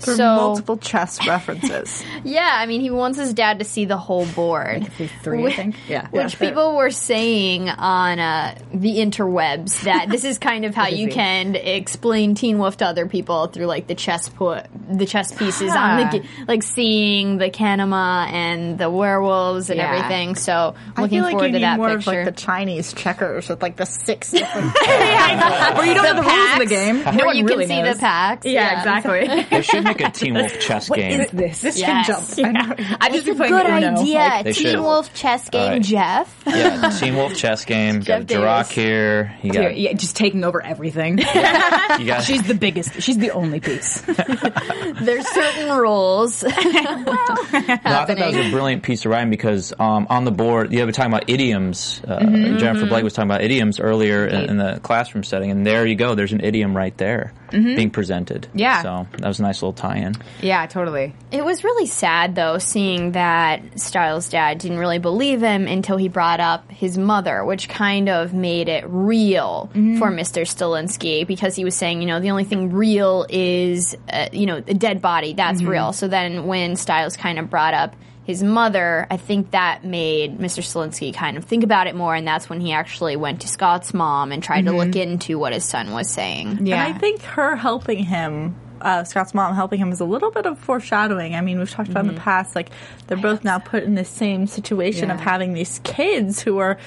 [0.00, 2.02] For so multiple chess references.
[2.24, 4.90] yeah, I mean, he wants his dad to see the whole board.
[5.22, 5.76] Three, I think.
[5.88, 6.08] Yeah.
[6.10, 11.06] Which people were saying on uh, the interwebs that this is kind of how you
[11.06, 11.12] he?
[11.12, 15.70] can explain Teen Wolf to other people through like the chess put the chess pieces
[15.74, 19.92] on the like seeing the Kanima and the werewolves and Yeah.
[19.94, 20.34] everything.
[20.34, 22.10] So I looking feel like forward you to need that more picture.
[22.20, 24.66] of like the Chinese checkers with like the six different.
[24.66, 27.02] Or you don't know the rules of the game.
[27.04, 28.46] No where you really can see the packs.
[28.46, 29.89] Yeah, exactly.
[29.98, 31.18] They should make a Teen Wolf chess game.
[31.18, 31.60] What is this?
[31.62, 32.34] This Yes.
[32.36, 32.80] can jump.
[33.00, 34.00] I just It's a been playing good Uno.
[34.00, 34.18] idea.
[34.18, 34.80] Like, Teen should.
[34.80, 35.82] Wolf chess game, right.
[35.82, 36.42] Jeff.
[36.46, 38.02] Yeah, Teen Wolf chess game.
[38.02, 39.36] Jeff got Darach here.
[39.42, 41.18] You got, yeah, just taking over everything.
[41.18, 43.00] you got She's the biggest.
[43.02, 44.00] She's the only piece.
[44.00, 46.42] There's certain rules.
[46.42, 50.72] No, I thought that was a brilliant piece of writing because um, on the board,
[50.72, 52.00] you were talking about idioms.
[52.06, 52.58] Uh, Mm-hmm.
[52.58, 55.96] Jennifer Blake was talking about idioms earlier in, in the classroom setting, and there you
[55.96, 56.14] go.
[56.14, 57.32] There's an idiom right there.
[57.50, 57.76] Mm-hmm.
[57.76, 58.48] being presented.
[58.54, 58.82] Yeah.
[58.82, 60.14] So that was a nice little tie-in.
[60.40, 61.14] Yeah, totally.
[61.30, 66.08] It was really sad though, seeing that Stiles' dad didn't really believe him until he
[66.08, 69.98] brought up his mother, which kind of made it real mm-hmm.
[69.98, 70.42] for Mr.
[70.42, 74.56] Stilinski because he was saying, you know, the only thing real is, uh, you know,
[74.56, 75.34] a dead body.
[75.34, 75.70] That's mm-hmm.
[75.70, 75.92] real.
[75.92, 77.96] So then when Stiles kind of brought up
[78.30, 80.62] his mother, I think that made Mr.
[80.62, 83.92] Stilinski kind of think about it more, and that's when he actually went to Scott's
[83.92, 85.12] mom and tried to look mm-hmm.
[85.14, 86.64] into what his son was saying.
[86.64, 86.84] Yeah.
[86.84, 90.46] And I think her helping him, uh, Scott's mom helping him, is a little bit
[90.46, 91.34] of foreshadowing.
[91.34, 92.70] I mean, we've talked about in the past, like
[93.08, 96.78] they're both now put in the same situation of having these kids who are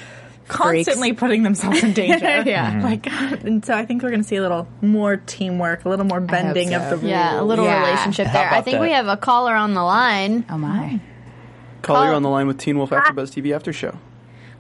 [0.47, 2.43] constantly putting themselves in danger.
[2.45, 2.81] Yeah.
[2.83, 6.05] like, and so I think we're going to see a little more teamwork, a little
[6.05, 6.77] more bending so.
[6.77, 7.09] of the rules.
[7.09, 7.85] Yeah, a little Yeah.
[7.85, 8.45] relationship there.
[8.45, 10.45] I about think we have a caller on the line.
[10.49, 11.01] oh my.
[11.83, 13.97] Caller, you're on the line with Teen Wolf AfterBuzz TV After Show.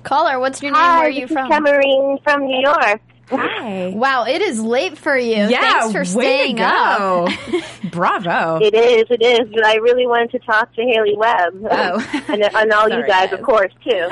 [0.03, 0.81] Caller, what's your name?
[0.81, 1.49] Hi, Where are this you is from?
[1.49, 3.01] Camarine from New York.
[3.29, 3.93] Hi.
[3.95, 5.35] Wow, it is late for you.
[5.47, 7.29] Yeah, Thanks for staying way up.
[7.91, 8.59] Bravo.
[8.61, 9.49] It is, it is.
[9.53, 11.65] But I really wanted to talk to Haley Webb.
[11.71, 12.21] Oh.
[12.27, 13.39] and, and all you Sorry, guys, guys.
[13.39, 14.09] of course, too.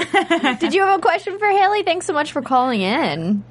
[0.60, 1.84] Did you have a question for Haley?
[1.84, 3.44] Thanks so much for calling in.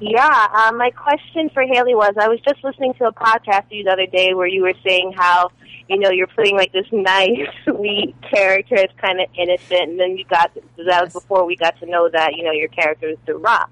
[0.00, 3.88] Yeah, uh, my question for Haley was I was just listening to a podcast the
[3.88, 5.50] other day where you were saying how,
[5.92, 10.16] you know, you're putting like this nice, sweet character as kind of innocent, and then
[10.16, 13.18] you got, that was before we got to know that, you know, your character is
[13.26, 13.68] Darach.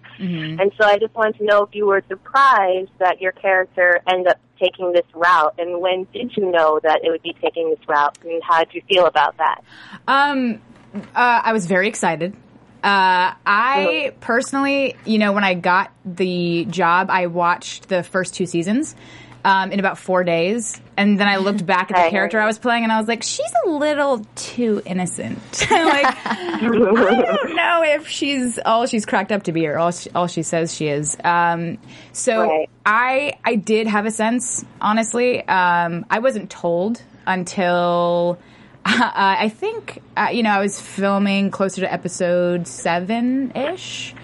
[0.60, 4.28] And so I just wanted to know if you were surprised that your character ended
[4.28, 7.88] up taking this route, and when did you know that it would be taking this
[7.88, 9.62] route, and how did you feel about that?
[10.06, 10.60] Um,
[10.94, 12.34] uh, I was very excited.
[12.82, 18.46] Uh, I personally, you know, when I got the job, I watched the first two
[18.46, 18.96] seasons
[19.44, 22.58] um, in about four days, and then I looked back at the character I was
[22.58, 25.38] playing, and I was like, she's a little too innocent.
[25.70, 30.10] like, I don't know if she's all she's cracked up to be, or all she,
[30.10, 31.16] all she says she is.
[31.24, 31.78] Um,
[32.12, 32.70] so Right.
[32.84, 35.46] I I did have a sense, honestly.
[35.46, 38.38] Um, I wasn't told until.
[38.84, 44.14] Uh, I think uh, you know I was filming closer to episode seven ish,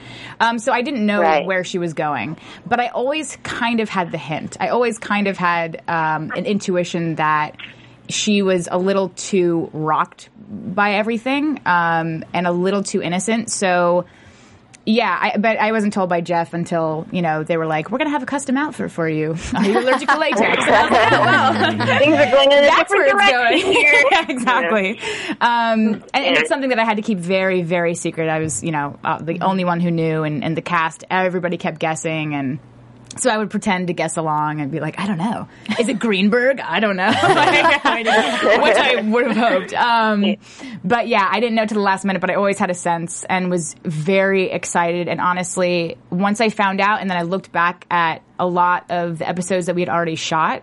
[0.41, 1.47] um, so I didn't know Right.
[1.47, 2.37] where she was going.
[2.67, 4.57] But I always kind of had the hint.
[4.59, 7.57] I always kind of had um, an intuition that
[8.09, 13.51] she was a little too rocked by everything um, and a little too innocent.
[13.51, 14.07] So.
[14.89, 17.99] Yeah, I, but I wasn't told by Jeff until you know they were like, "We're
[17.99, 19.35] gonna have a custom outfit for you.
[19.55, 22.67] Are you allergic to latex?" I was like, "Oh well, Things are going in a
[22.69, 23.59] that's different direction going.
[23.73, 24.05] here.
[24.13, 25.01] yeah, exactly.
[25.41, 28.29] Um, and, and it's something that I had to keep very, very secret.
[28.29, 31.57] I was, you know, uh, the only one who knew, and, and the cast, everybody
[31.57, 32.61] kept guessing, and
[33.17, 35.49] so I would pretend to guess along and be like, I don't know,
[35.79, 36.61] is it Greenberg?
[36.61, 37.17] I don't know, Like,
[37.85, 39.73] I which I would have hoped.
[39.75, 40.37] Um,
[40.85, 43.25] but yeah, I didn't know to the last minute, but I always had a sense
[43.25, 45.09] and was very excited.
[45.09, 49.19] And honestly, once I found out, and then I looked back at a lot of
[49.19, 50.63] the episodes that we had already shot.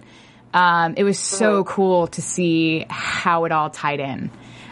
[0.54, 4.30] Um, it was so cool to see how it all tied in.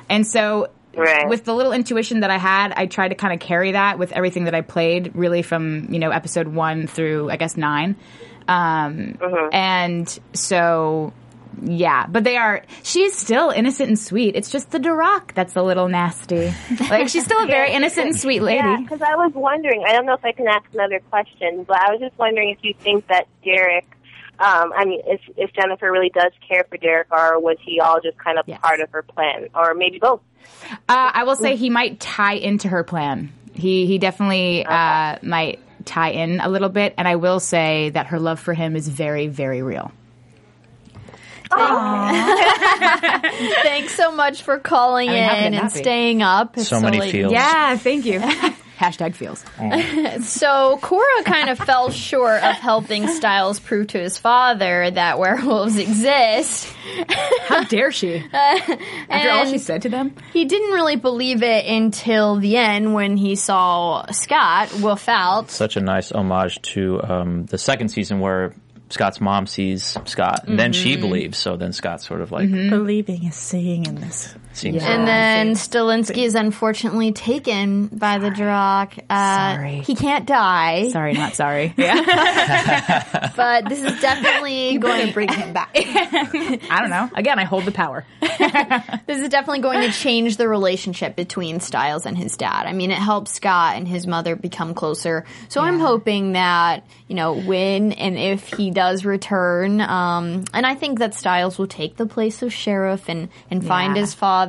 [0.09, 1.27] And so, Right.
[1.29, 4.11] with the little intuition that I had, I tried to kind of carry that with
[4.11, 7.95] everything that I played, really from, you know, episode one through, I guess, nine.
[8.47, 9.17] Um,
[9.53, 11.13] And so,
[11.61, 14.35] yeah, but they are, she's still innocent and sweet.
[14.35, 16.53] It's just the Darach that's a little nasty.
[16.89, 18.57] Like, she's still a very innocent and sweet lady.
[18.57, 19.83] Yeah, because I was wondering.
[19.87, 22.57] I don't know if I can ask another question, but I was just wondering if
[22.63, 23.85] you think that Derek.
[24.41, 27.99] Um, I mean, if if Jennifer really does care for Derek, or was he all
[28.01, 28.59] just kind of Yes.
[28.61, 30.21] part of her plan, or maybe both?
[30.89, 33.31] Uh, I will say he might tie into her plan.
[33.53, 38.07] He he definitely uh, might tie in a little bit, and I will say that
[38.07, 39.91] her love for him is very very real.
[43.63, 45.79] Thanks so much for calling I mean, how could it in and be?
[45.79, 46.57] staying up.
[46.57, 47.11] It's So many late.
[47.11, 47.33] feels.
[47.33, 48.21] Yeah, thank you.
[48.81, 49.45] Hashtag feels.
[50.23, 55.77] So Cora kind of fell short of helping Stiles prove to his father that werewolves
[55.77, 56.67] exist.
[57.47, 58.23] How dare she?
[58.33, 60.15] After all she said to them.
[60.33, 65.51] He didn't really believe it until the end when he saw Scott, Will Felt.
[65.51, 68.53] Such a nice homage to um, the second season where
[68.89, 71.37] Scott's mom sees Scott, and then she believes.
[71.37, 74.35] So then Scott sort of like Believing is seeing in this.
[74.53, 74.83] Seems.
[74.83, 78.99] And then Stilinski is unfortunately taken by the Darach.
[79.09, 79.79] Uh, Sorry.
[79.79, 81.73] He can't die, Sorry, not sorry.
[81.81, 83.31] Yeah.
[83.35, 85.71] but this is definitely going to Bring him back.
[85.75, 87.09] I don't know.
[87.15, 88.05] Again, I hold the power.
[88.21, 92.65] This is definitely going to change the relationship between Stiles and his dad.
[92.65, 95.25] I mean, it helps Scott and his mother become closer.
[95.49, 100.75] So I'm hoping that, you know, when and if he does return, um, and I
[100.75, 104.01] think that Stiles will take the place of Sheriff and, and find Yeah.
[104.01, 104.40] his father.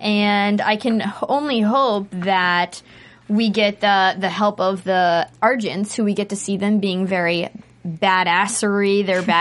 [0.00, 2.82] And I can only hope that
[3.28, 7.06] we get the, the help of the Argents, who we get to see them being
[7.06, 7.48] very
[7.86, 9.22] badassery, their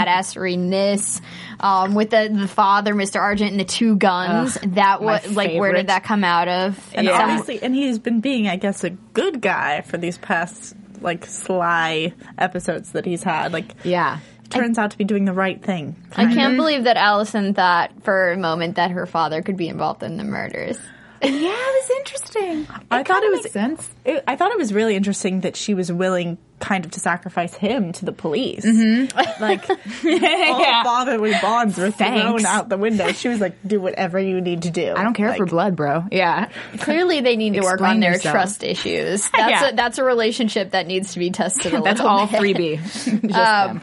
[0.52, 1.22] badasseryness,
[1.60, 3.20] um, with the, the father, Mr.
[3.20, 4.58] Argent, and the two guns.
[4.64, 6.92] that was like, where did that come out of?
[6.94, 7.22] And Yeah.
[7.22, 12.14] obviously, and he's been being, I guess, a good guy for these past like sly
[12.38, 13.54] episodes that he's had.
[13.54, 14.20] Like, Yeah.
[14.50, 15.96] Turns out to be doing the right thing.
[16.16, 20.04] I can't believe that Allison thought for a moment that her father could be involved
[20.04, 20.78] in the murders.
[21.22, 22.66] Yeah, it was interesting.
[22.90, 23.90] I thought it was sense.
[24.06, 27.54] It, I thought it was really interesting that she was willing, kind of, to sacrifice
[27.54, 28.64] him to the police.
[28.66, 29.18] Mm-hmm.
[29.44, 29.70] Like
[30.50, 33.12] all fatherly bonds were thrown out the window.
[33.12, 35.76] She was like, "Do whatever you need to do." I don't care like, for blood,
[35.76, 36.06] bro.
[36.10, 36.48] Yeah.
[36.80, 38.34] Clearly, they need to work on their yourself.
[38.34, 39.30] trust issues.
[39.36, 39.70] That's Yeah.
[39.72, 41.74] a, that's a relationship that needs to be tested.
[41.74, 42.42] A That's little all bit.
[42.42, 42.82] freebie.
[42.82, 43.82] Just them.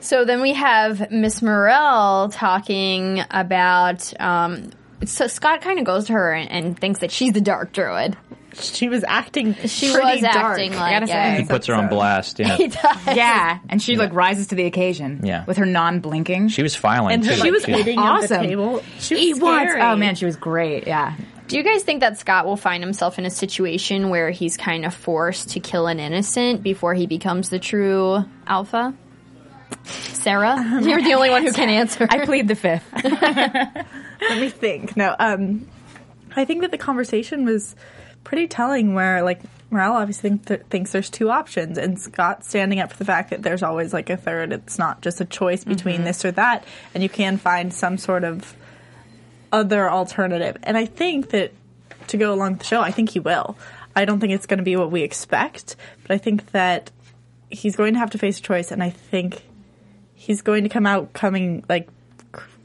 [0.00, 4.12] So then we have Miss Morrell talking about.
[4.20, 4.70] Um,
[5.04, 8.16] so Scott kind of goes to her and, and thinks that she's the dark druid.
[8.54, 9.54] She was acting.
[9.66, 10.34] She was dark.
[10.36, 11.34] acting I like gotta say.
[11.36, 11.40] it.
[11.42, 12.38] He puts her on blast.
[12.40, 13.06] Yeah, He does.
[13.16, 15.20] Yeah, and she like rises to the occasion.
[15.22, 15.44] Yeah.
[15.44, 16.48] with her non-blinking.
[16.48, 17.30] she was filing And too.
[17.30, 18.42] her, like, was hitting awesome.
[18.42, 18.82] the table.
[18.98, 19.40] She was He was.
[19.40, 19.80] scary.
[19.82, 20.86] Oh man, she was great.
[20.88, 21.14] Yeah.
[21.46, 24.84] Do you guys think that Scott will find himself in a situation where he's kind
[24.84, 28.94] of forced to kill an innocent before he becomes the true alpha?
[29.84, 32.06] Sarah, you're the only one who can answer.
[32.08, 32.84] I plead the fifth.
[33.04, 34.96] Let me think.
[34.96, 35.66] No, um,
[36.36, 37.74] I think that the conversation was
[38.24, 38.94] pretty telling.
[38.94, 39.40] Where like
[39.70, 43.30] Morrell obviously think th- thinks there's two options, and Scott standing up for the fact
[43.30, 44.52] that there's always like a third.
[44.52, 46.64] It's not just a choice between this or that,
[46.94, 48.54] and you can find some sort of
[49.52, 50.56] other alternative.
[50.62, 51.52] And I think that
[52.08, 53.56] to go along with the show, I think he will.
[53.96, 56.90] I don't think it's going to be what we expect, but I think that
[57.48, 59.42] he's going to have to face a choice, and I think
[60.20, 61.88] he's going to come out coming like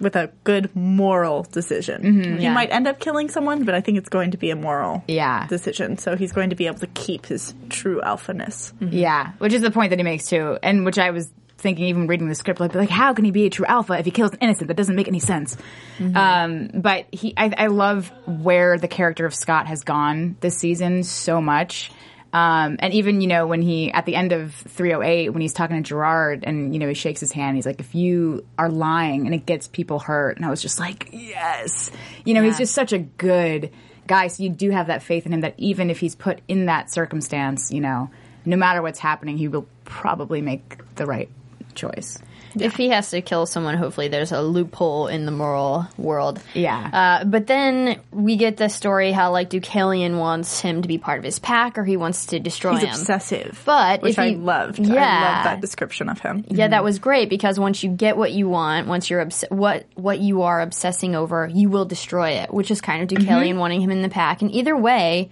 [0.02, 2.02] with a good moral decision.
[2.04, 2.54] Mm-hmm, he Yeah.
[2.54, 5.48] might end up killing someone, but I think it's going to be a moral Yeah.
[5.48, 5.98] decision.
[5.98, 8.74] So he's going to be able to keep his true alphaness.
[8.74, 8.90] Mm-hmm.
[8.92, 12.08] Yeah, which is the point that he makes too, and which I was thinking, even
[12.08, 14.32] reading the script, like, like how can he be a true alpha if he kills
[14.34, 14.68] an innocent?
[14.68, 15.56] That doesn't make any sense.
[15.98, 16.18] Mm-hmm.
[16.18, 21.04] Um, but he, I, I love where the character of Scott has gone this season
[21.04, 21.90] so much.
[22.36, 25.78] Um, and even, you know, when he, at the end of 308, when he's talking
[25.78, 29.26] to Gerard and, you know, he shakes his hand, he's like, if you are lying
[29.26, 30.36] and it gets people hurt.
[30.36, 31.92] And I was just like, yes.
[32.26, 33.72] You know, he's just such a good
[34.06, 34.28] guy.
[34.28, 36.92] So you do have that faith in him that even if he's put in that
[36.92, 38.10] circumstance, you know,
[38.44, 41.30] no matter what's happening, he will probably make the right
[41.74, 42.18] choice.
[42.60, 46.42] If he has to kill someone, hopefully there's a loophole in the moral world.
[46.54, 47.20] Yeah.
[47.22, 51.20] Uh, but then we get the story how like Deucalion wants him to be part
[51.20, 52.90] of his pack, or he wants to destroy He's him.
[52.90, 54.80] obsessive, But which if I he- loved.
[54.80, 54.94] Yeah.
[54.96, 56.46] I love that description of him.
[56.48, 59.86] Yeah, that was great because once you get what you want, once you're obs- what
[59.96, 63.82] what you are obsessing over, you will destroy it, which is kind of Deucalion wanting
[63.82, 64.42] him in the pack.
[64.42, 65.30] And either way,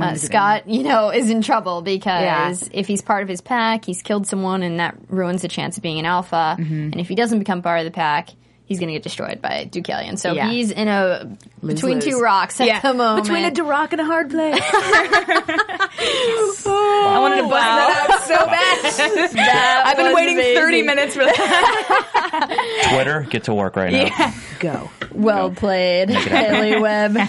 [0.00, 2.22] uh, Scott, you know, is in trouble because
[2.72, 5.82] if he's part of his pack, he's killed someone, and that ruins the chance of
[5.82, 6.56] being an alpha.
[6.92, 8.30] And if he doesn't become part of the pack,
[8.72, 10.18] he's going to get destroyed by Deucalion.
[10.18, 10.48] So Yeah.
[10.50, 12.14] he's in a between Lose-lose.
[12.16, 13.26] two rocks at the moment.
[13.26, 14.60] Between a rock and a hard place.
[15.94, 18.58] I wanted to bust that out so bad.
[19.42, 22.88] That I've been was waiting 30 minutes for that.
[22.92, 24.34] Twitter, get to work right now.
[24.58, 24.90] Go.
[25.12, 27.16] Well played, Haley Webb.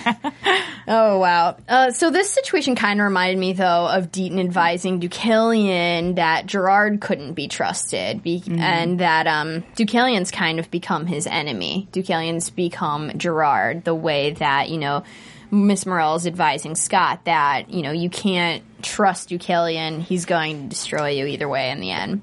[0.85, 1.55] Oh wow!
[1.69, 6.99] Uh, so this situation kind of reminded me, though, of Deaton advising Deucalion that Gerard
[6.99, 11.87] couldn't be trusted, be- and that um, Deucalion's kind of become his enemy.
[11.91, 15.03] Deucalion's become Gerard, the way that you know
[15.51, 21.09] Miss Morrell's advising Scott that you know you can't trust Deucalion; he's going to destroy
[21.09, 22.21] you either way in the end.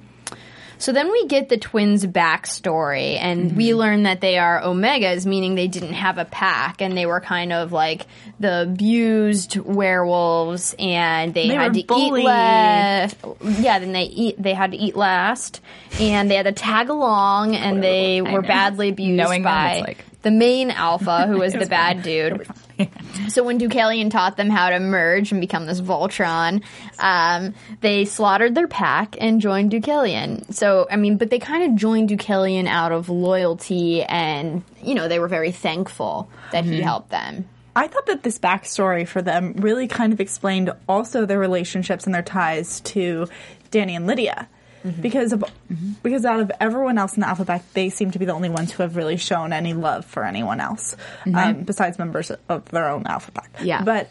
[0.80, 5.54] So then we get the twins' backstory, and we learn that they are Omegas, meaning
[5.54, 8.06] they didn't have a pack, and they were kind of like
[8.40, 12.22] the abused werewolves, and they, They had to bullied.
[12.22, 13.16] eat last.
[13.44, 14.42] Yeah, then they eat.
[14.42, 15.60] They had to eat last,
[16.00, 20.04] and they had to tag along, and they were badly abused Knowing by it's like-
[20.22, 22.46] the main alpha, who was the bad dude.
[23.28, 26.64] So when Deucalion taught them how to merge and become this Voltron,
[26.98, 30.52] um, they slaughtered their pack and joined Deucalion.
[30.52, 35.06] So I mean, but they kind of joined Deucalion out of loyalty, and you know
[35.06, 37.48] they were very thankful that he helped them.
[37.76, 42.14] I thought that this backstory for them really kind of explained also their relationships and
[42.14, 43.28] their ties to
[43.70, 44.48] Danny and Lydia.
[44.84, 45.02] Mm-hmm.
[45.02, 45.92] Because of mm-hmm.
[46.02, 48.48] because out of everyone else in the alpha pack, they seem to be the only
[48.48, 51.34] ones who have really shown any love for anyone else, mm-hmm.
[51.36, 53.50] um, besides members of their own alpha pack.
[53.62, 53.82] Yeah.
[53.82, 54.10] but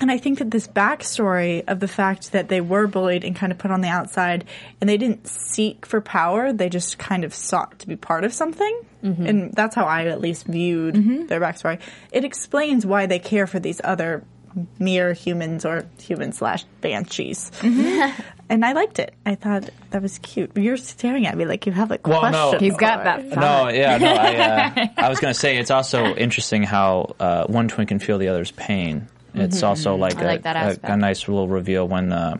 [0.00, 3.50] and I think that this backstory of the fact that they were bullied and kind
[3.50, 4.44] of put on the outside,
[4.80, 8.32] and they didn't seek for power, they just kind of sought to be part of
[8.32, 8.80] something.
[9.26, 10.94] And that's how I at least viewed
[11.28, 11.80] their backstory.
[12.12, 14.22] It explains why they care for these other
[14.78, 17.50] mere humans or human slash banshees.
[17.60, 18.20] Mm-hmm.
[18.48, 19.14] and I liked it.
[19.26, 20.56] I thought that was cute.
[20.56, 22.50] You're staring at me like you have like Well, no.
[22.50, 22.60] questions.
[22.60, 23.36] He's got that it.
[23.36, 24.06] No, yeah, no.
[24.12, 27.98] I, uh, I was going to say it's also interesting how uh, one twin can
[27.98, 29.08] feel the other's pain.
[29.34, 30.22] It's also like, Mm-hmm.
[30.22, 30.92] I a, like that a- aspect.
[30.92, 32.38] a, nice little reveal when uh,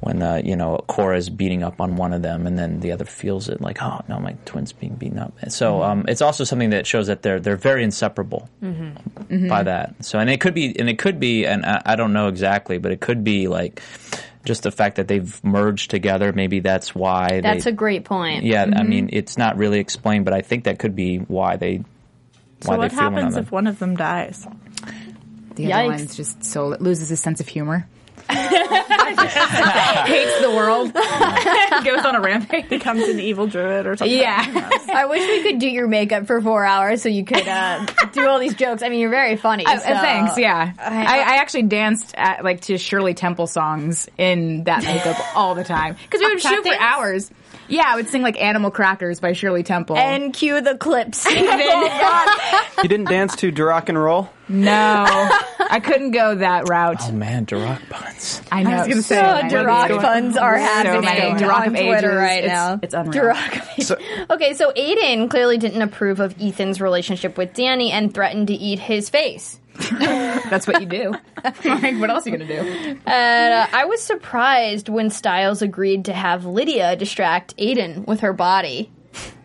[0.00, 3.04] when uh, you know Cora's beating up on one of them, and then the other
[3.04, 5.34] feels it, like, oh no, my twin's being beaten up.
[5.42, 5.90] And So Mm-hmm.
[5.90, 9.48] um, it's also something that shows that they're they're very inseparable Mm-hmm.
[9.48, 10.04] by that.
[10.04, 12.78] So and it could be and it could be and I, I don't know exactly,
[12.78, 13.82] but it could be like
[14.46, 16.32] just the fact that they've merged together.
[16.32, 18.42] Maybe that's why That's they, a great point.
[18.44, 18.78] yeah, Mm-hmm.
[18.78, 21.84] I mean, it's not really explained, but I think that could be why they.
[22.62, 23.40] So why what they one happens another.
[23.46, 24.46] if one of them dies?
[25.56, 25.98] The other Yikes.
[25.98, 27.86] one's just so loses his sense of humor.
[29.28, 30.92] Hates the world.
[31.84, 32.60] Goes on a rampage.
[32.60, 34.16] And becomes an evil druid or something.
[34.16, 34.68] Yeah.
[34.92, 38.26] I wish we could do your makeup for four hours so you could uh, do
[38.26, 38.82] all these jokes.
[38.82, 39.66] I mean, you're very funny.
[39.66, 40.38] Uh, so- thanks.
[40.38, 45.16] Yeah, I- I, I actually danced at like to Shirley Temple songs in that makeup
[45.36, 47.30] all the time because we would shoot for hours.
[47.70, 49.96] Yeah, I would sing like "Animal Crackers" by Shirley Temple.
[49.96, 51.26] And cue the clips.
[52.02, 54.28] Oh, You didn't dance to Darach and Roll?
[54.48, 55.04] no,
[55.70, 56.96] I couldn't go that route.
[57.02, 58.42] Oh man, Darach buns.
[58.50, 58.78] I know.
[58.78, 59.48] was gonna say, So many.
[59.54, 61.40] Darach puns are So happening many.
[61.40, 62.78] Darach on of Twitter right It's- now.
[62.82, 63.24] it's unreal.
[63.24, 63.92] Darach of ages.
[64.30, 68.78] okay, so Aiden clearly didn't approve of Ethan's relationship with Danny and threatened to eat
[68.80, 69.58] his face.
[70.50, 71.14] That's what you do.
[71.44, 72.98] like, what else are you gonna do?
[73.06, 78.32] And uh, I was surprised when Stiles agreed to have Lydia distract Aiden with her
[78.32, 78.90] body.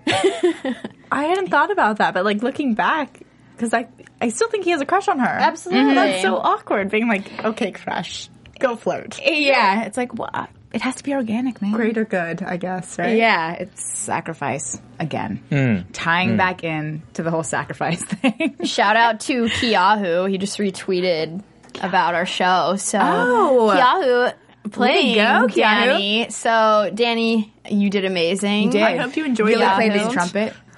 [0.08, 3.22] I hadn't thought about that, but like looking back,
[3.54, 3.88] because I
[4.22, 5.26] I still think he has a crush on her.
[5.26, 5.96] Absolutely.
[5.96, 6.90] That's so awkward.
[6.90, 8.30] Being like, okay, crush,
[8.60, 9.20] go flirt.
[9.24, 10.50] Yeah, it's like what?
[10.76, 11.72] It has to be organic, man.
[11.72, 13.00] Greater good, I guess.
[13.00, 13.16] Right?
[13.18, 15.42] Yeah, it's sacrifice again.
[15.50, 15.92] Hmm.
[15.94, 18.58] Tying back in to the whole sacrifice thing.
[18.66, 20.30] Shout out to Keahu.
[20.30, 21.42] He just retweeted
[21.82, 22.76] about our show.
[22.78, 23.74] So Oh.
[23.74, 25.56] Keahu playing go, Keahu.
[25.56, 26.30] Danny.
[26.30, 28.72] So Danny, you did amazing.
[28.72, 28.82] did.
[28.84, 29.76] I hope you enjoyed really that.
[29.78, 29.94] played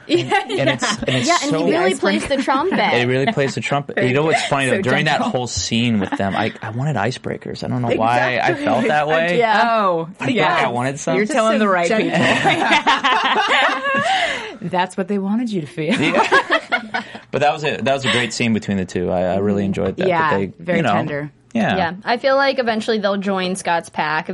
[0.17, 0.23] Yeah.
[0.23, 0.59] the trumpet.
[0.59, 2.79] And it's and it's Yeah, and so he really plays the trumpet.
[2.79, 4.01] it really plays the trumpet.
[4.01, 4.77] You know what's funny though?
[4.77, 7.63] So During that whole scene with them, I, I wanted icebreakers.
[7.63, 9.37] I don't know why I felt that way.
[9.37, 9.69] Yeah.
[9.69, 11.17] Oh, I feel I wanted some.
[11.17, 12.09] You're telling so the right gentle.
[14.59, 14.69] people.
[14.69, 15.95] That's what they wanted you to feel.
[17.31, 19.11] but that was a that was a great scene between the two.
[19.11, 19.67] I, I really mm-hmm.
[19.67, 20.07] enjoyed that.
[20.07, 21.31] Yeah, that they, very you know, tender.
[21.53, 21.77] Yeah.
[21.77, 24.29] Yeah, I feel like eventually they'll join Scott's pack,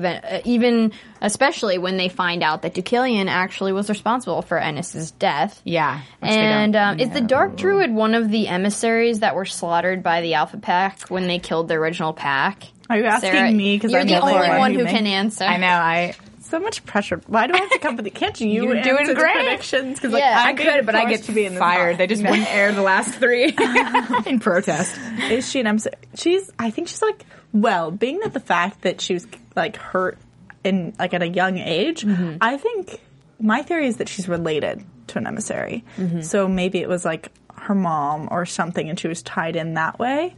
[0.46, 5.62] even, uh, especially when they find out that Deucalion actually was responsible for Ennis's death.
[5.64, 6.02] Yeah.
[6.22, 10.34] And um, is the Dark Druid one of the emissaries that were slaughtered by the
[10.34, 12.64] Alpha Pack when they killed the original pack?
[12.90, 13.78] Are you asking Sarah, me?
[13.78, 15.46] Because you're I'm the only one one who can answer.
[15.46, 15.68] I know.
[15.68, 16.16] I
[16.54, 17.20] So much pressure.
[17.26, 18.14] Why do I have to come with it?
[18.14, 19.34] Can't you You're doing great.
[19.34, 19.98] predictions?
[20.00, 20.36] Because Yeah.
[20.36, 21.98] like, I I'm could, but I get to be in fired.
[21.98, 23.46] They just wouldn't air the last three
[24.28, 24.96] in protest.
[25.32, 25.96] Is she an emissary?
[26.14, 26.52] She's.
[26.60, 27.26] I think she's like.
[27.54, 29.26] Well, being that the fact that she was
[29.56, 30.20] like hurt
[30.64, 32.38] in like at a young age, Mm-hmm.
[32.40, 33.00] I think
[33.40, 35.84] my theory is that she's related to an emissary.
[35.98, 36.22] Mm-hmm.
[36.22, 39.98] So maybe it was like her mom or something, and she was tied in that
[39.98, 40.36] way.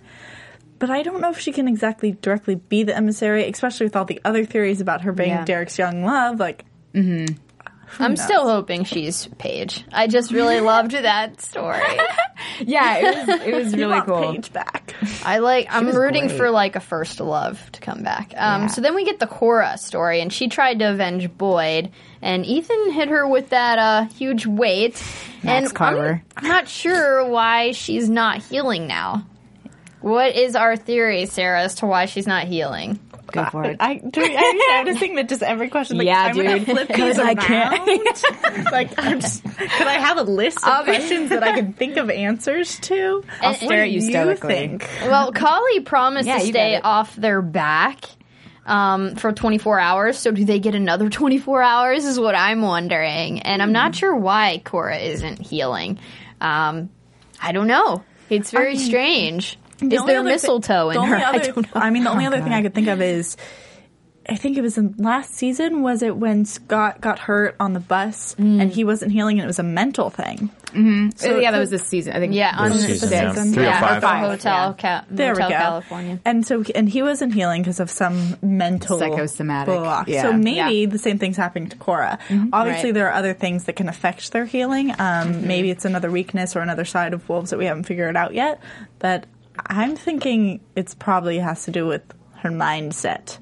[0.78, 4.06] But I don't know if she can exactly directly be the emissary, especially with all
[4.06, 5.46] the other theories about her being Yeah.
[5.46, 6.40] Derek's young love.
[6.40, 6.66] Like,
[8.00, 9.86] I'm still hoping she's Paige.
[9.94, 11.82] I just really loved that story.
[12.60, 14.34] Yeah, it was, it was really cool.
[14.34, 14.94] Paige back.
[15.26, 15.68] I like.
[15.70, 16.38] I'm rooting great.
[16.38, 18.34] for like a first love to come back.
[18.38, 18.68] Um, Yeah.
[18.68, 22.92] So then we get the Cora story, and she tried to avenge Boyd, and Ethan
[22.92, 24.94] hit her with that uh, huge weight.
[25.44, 26.24] Max and Carver.
[26.38, 29.26] I'm, I'm not sure why she's not healing now.
[30.06, 33.00] What is our theory, Sarah, as to why she's not healing?
[33.32, 33.78] Go for it.
[33.80, 35.98] I, do, I noticing that just every question.
[35.98, 36.68] Like, Yeah, I'm gonna dude.
[36.68, 38.24] flip these 'Cause I can't.
[38.72, 42.12] like, I'm just, could I have a list of questions that I can think of
[42.12, 43.24] answers to?
[43.42, 44.54] I'll What stare at do you stoically.
[44.54, 44.88] think?
[45.02, 48.06] Well, Kali promised Yeah, to stay off their back
[48.68, 50.20] um, for 24 hours.
[50.20, 52.06] So do they get another 24 hours?
[52.06, 55.98] Is what I'm wondering, and I'm not sure why Cora isn't healing.
[56.40, 56.92] Um,
[57.42, 58.04] I don't know.
[58.30, 59.58] It's very mean, strange.
[59.80, 61.16] The Is there other thi- mistletoe in the her?
[61.16, 61.82] only I don't know.
[61.82, 63.36] I mean, the only other thing I could think of is,
[64.28, 65.84] I think it was in last season.
[65.84, 68.60] Was it when Scott got hurt on the bus Mm.
[68.62, 70.50] and he wasn't healing, and it was a mental thing?
[71.16, 72.14] So, yeah, that was this season.
[72.14, 72.34] I think.
[72.34, 73.14] Yeah, on This the season, sixth.
[73.38, 73.54] yeah.
[73.54, 73.96] Three or yeah, five.
[74.02, 74.82] the Five, hotel, yeah.
[75.00, 75.58] ca- There Motel we go.
[75.60, 76.20] California.
[76.26, 80.10] And so, and he wasn't healing because of some mental Psychosomatic, block.
[80.10, 80.24] yeah.
[80.24, 80.90] So maybe Yeah.
[80.90, 82.20] the same thing's happening to Cora.
[82.52, 82.94] Obviously, Right.
[82.94, 84.94] there are other things that can affect their healing.
[85.00, 88.34] Um, Maybe it's another weakness or another side of wolves that we haven't figured out
[88.34, 88.60] yet.
[89.00, 89.28] But
[89.66, 92.02] I'm thinking it's probably has to do with
[92.38, 93.38] her mindset.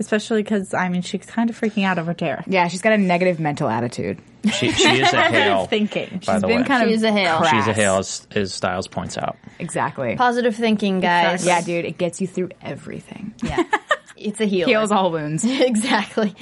[0.00, 2.44] Especially because, I mean, she's kind of freaking out over Derek.
[2.46, 4.20] Yeah, she's got a negative mental attitude.
[4.44, 5.66] She, she is a Hale.
[5.66, 6.22] Thinking.
[6.24, 7.38] by the been way, kind of She's a Hale.
[7.38, 7.50] crass.
[7.50, 9.36] she's a Hale, as, as Stiles points out.
[9.58, 10.14] Exactly.
[10.14, 11.44] Positive thinking, guys.
[11.44, 13.34] Yeah, dude, it gets you through everything.
[13.42, 13.64] Yeah.
[14.20, 14.68] It's a healer.
[14.68, 15.44] Heals all wounds.
[15.48, 16.34] exactly.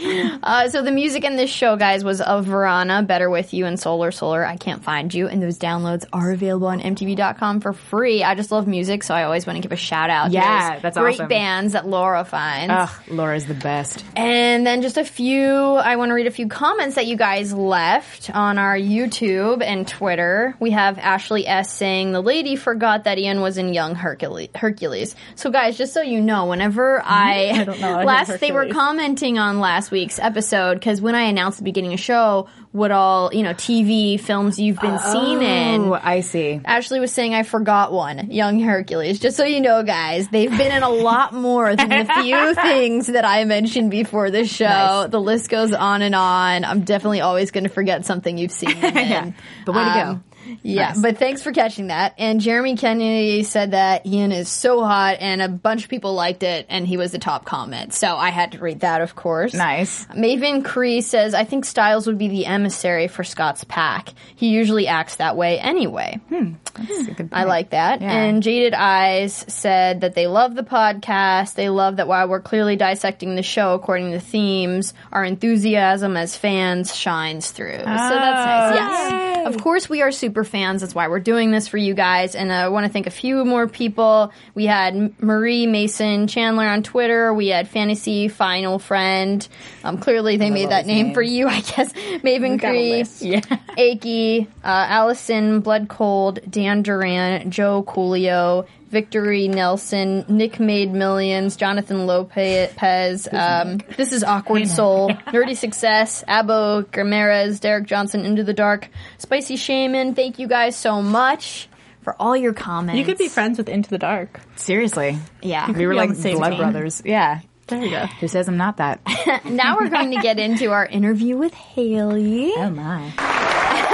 [0.43, 3.79] Uh, so the music in this show, guys, was of Verana, Better With You, and
[3.79, 4.45] Solar Solar.
[4.45, 8.23] I Can't Find You, and those downloads are available on MTV.com for free.
[8.25, 10.29] I just love music, so I always want to give a shout out.
[10.29, 11.29] to Yeah, that's great awesome.
[11.29, 12.73] bands that Laura finds.
[12.73, 14.05] Ugh, Laura's the best.
[14.17, 17.53] And then just a few, I want to read a few comments that you guys
[17.53, 20.55] left on our YouTube and Twitter.
[20.61, 25.15] We have Ashley S saying, the lady forgot that Ian was in Young Hercule- Hercules.
[25.35, 28.03] So guys, just so you know, whenever I, don't know.
[28.03, 32.01] Last, they were commenting on last week's episode, because when I announced the beginning of
[32.01, 35.83] show, what all, you know, TV films you've been seen in.
[35.89, 36.61] Oh, I see.
[36.65, 39.19] Ashley was saying I forgot one, Young Hercules.
[39.19, 43.07] Just so you know, guys, they've been in a lot more than the few things
[43.09, 45.07] that I mentioned before the show.
[45.09, 46.65] The list goes on and on.
[46.65, 48.71] I'm definitely always going to forget something you've seen.
[48.71, 48.97] in.
[49.07, 49.31] Yeah,
[49.65, 50.11] but way to go.
[50.11, 50.25] Um,
[50.63, 52.15] Yeah, but thanks for catching that.
[52.19, 56.43] And Jeremy Kennedy said that Ian is so hot, and a bunch of people liked
[56.43, 57.95] it, and he was the top comment.
[57.95, 59.55] So I had to read that, of course.
[59.55, 60.07] Nice.
[60.07, 64.11] Maven Cree says, I think Stiles would be the emissary for Scott's pack.
[64.35, 66.21] He usually acts that way anyway.
[66.29, 68.01] Hmm, that's a good I like that.
[68.01, 68.13] Yeah.
[68.13, 71.55] And Jaded Eyes said that they love the podcast.
[71.55, 76.37] They love that while we're clearly dissecting the show according to themes, our enthusiasm as
[76.37, 77.79] fans shines through.
[77.79, 78.73] so that's nice.
[78.73, 79.36] Oh, yes.
[79.47, 80.81] Of course, we are super fans.
[80.81, 82.35] That's why we're doing this for you guys.
[82.35, 84.33] And I want to thank a few more people.
[84.55, 87.33] We had Marie Mason Chandler on Twitter.
[87.33, 89.47] We had Fantasy Final Friend.
[89.85, 91.93] Um, clearly, they made that name for you, I guess.
[92.23, 93.05] Maven Cree.
[93.21, 93.41] Yeah.
[93.79, 98.67] Akey, uh, Allison Blood Cold, Dan Duran, Joe Coolio,
[98.97, 106.87] Victory Nelson, Nick Made Millions, Jonathan Lopez, um, This is Awkward Soul, Nerdy Success, Abo
[106.97, 108.89] Ramirez, Derek Johnson, Into the Dark,
[109.19, 110.15] Spicy Shaman.
[110.15, 111.69] Thank you guys so much
[112.01, 112.99] for all your comments.
[112.99, 114.41] You could be friends with Into the Dark.
[114.55, 115.19] Seriously.
[115.43, 115.71] Yeah.
[115.71, 116.39] We were like blood team.
[116.59, 117.03] brothers.
[117.05, 117.41] Yeah.
[117.67, 118.07] There you go.
[118.21, 119.01] Who says I'm not that?
[119.45, 122.55] now we're going to get into our interview with Haley.
[122.57, 123.13] oh my.
[123.19, 123.91] That-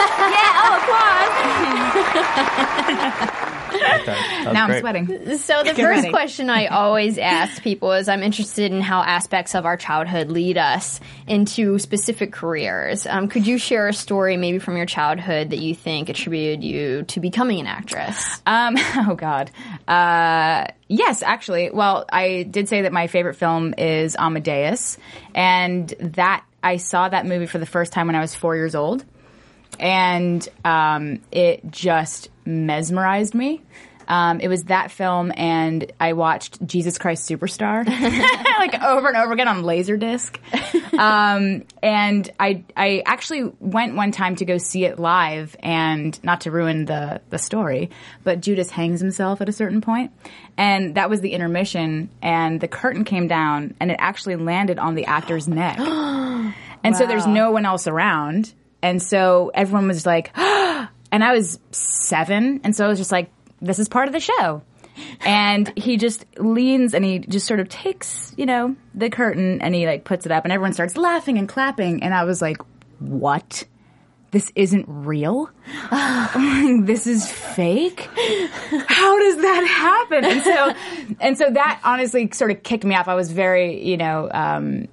[3.33, 5.07] that was Now I'm sweating.
[5.39, 6.11] So the Get first ready.
[6.11, 10.59] question I always ask people is I'm interested in how aspects of our childhood lead
[10.59, 13.07] us into specific careers.
[13.07, 17.03] Um, could you share a story maybe from your childhood that you think attributed you
[17.05, 18.43] to becoming an actress?
[18.47, 19.51] Um, oh God.
[19.89, 21.71] Uh, yes, actually.
[21.71, 24.99] Well, I did say that my favorite film is Amadeus,
[25.35, 28.75] and that I saw that movie for the first time when I was four years
[28.75, 29.05] old,
[29.79, 33.63] and um, it just mesmerized me.
[34.09, 37.87] Um, it was that film, and I watched Jesus Christ Superstar.
[38.59, 40.39] Like over and over again on Laserdisc.
[40.97, 46.43] Um, and I I actually went one time to go see it live, and not
[46.43, 47.91] to ruin the the story,
[48.23, 50.13] but Judas hangs himself at a certain point,
[50.57, 54.95] and that was the intermission, and the curtain came down, and it actually landed on
[54.95, 55.79] the actor's neck,
[56.85, 58.53] and so there's no one else around,
[58.83, 63.31] and so everyone was like, and I was seven, and so I was just like,
[63.61, 64.63] this is part of the show.
[65.25, 69.75] And he just leans and he just sort of takes, you know, the curtain and
[69.75, 72.03] he like puts it up and everyone starts laughing and clapping.
[72.03, 72.59] And I was like,
[72.99, 73.65] what?
[74.33, 75.51] This isn't real?
[75.91, 78.09] this is fake?
[78.87, 80.25] How does that happen?
[80.25, 83.09] And so, and so that honestly sort of kicked me off.
[83.09, 84.89] I was very, you know, um,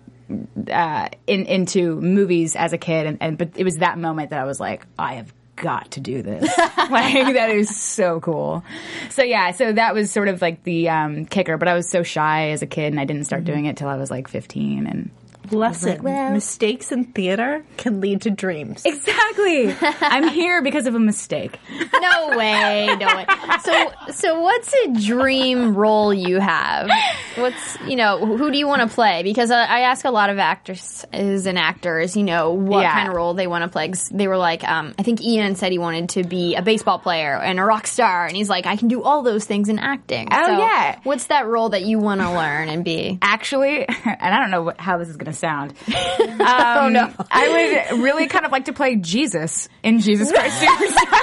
[0.72, 4.40] uh, in, into movies as a kid, and, and but it was that moment that
[4.40, 6.44] I was like, I have got to do this.
[6.58, 8.64] like that is so cool.
[9.10, 11.58] So yeah, so that was sort of like the um, kicker.
[11.58, 13.88] But I was so shy as a kid, and I didn't start doing it till
[13.88, 14.88] I was like fifteen.
[14.88, 15.12] And
[15.52, 18.84] Lesson: Mistakes in theater can lead to dreams.
[18.86, 21.60] exactly, I'm here because of a mistake.
[22.02, 23.26] no way, no way.
[23.64, 26.90] So, so what's a dream role you have?
[27.36, 29.24] What's you know who do you want to play?
[29.24, 32.94] Because I, I ask a lot of actresses and actors, you know, what Yeah.
[32.94, 33.92] kind of role they want to play.
[34.12, 37.36] they were like, um, I think Ian said he wanted to be a baseball player
[37.38, 40.28] and a rock star, and he's like, I can do all those things in acting.
[40.32, 41.00] Oh, So yeah.
[41.04, 43.18] what's that role that you want to learn and be?
[43.22, 45.74] Actually, and I don't know what, how this is going to sound.
[46.40, 47.12] Um, Oh, no.
[47.32, 51.22] I would really kind of like to play Jesus in Jesus Christ Superstar.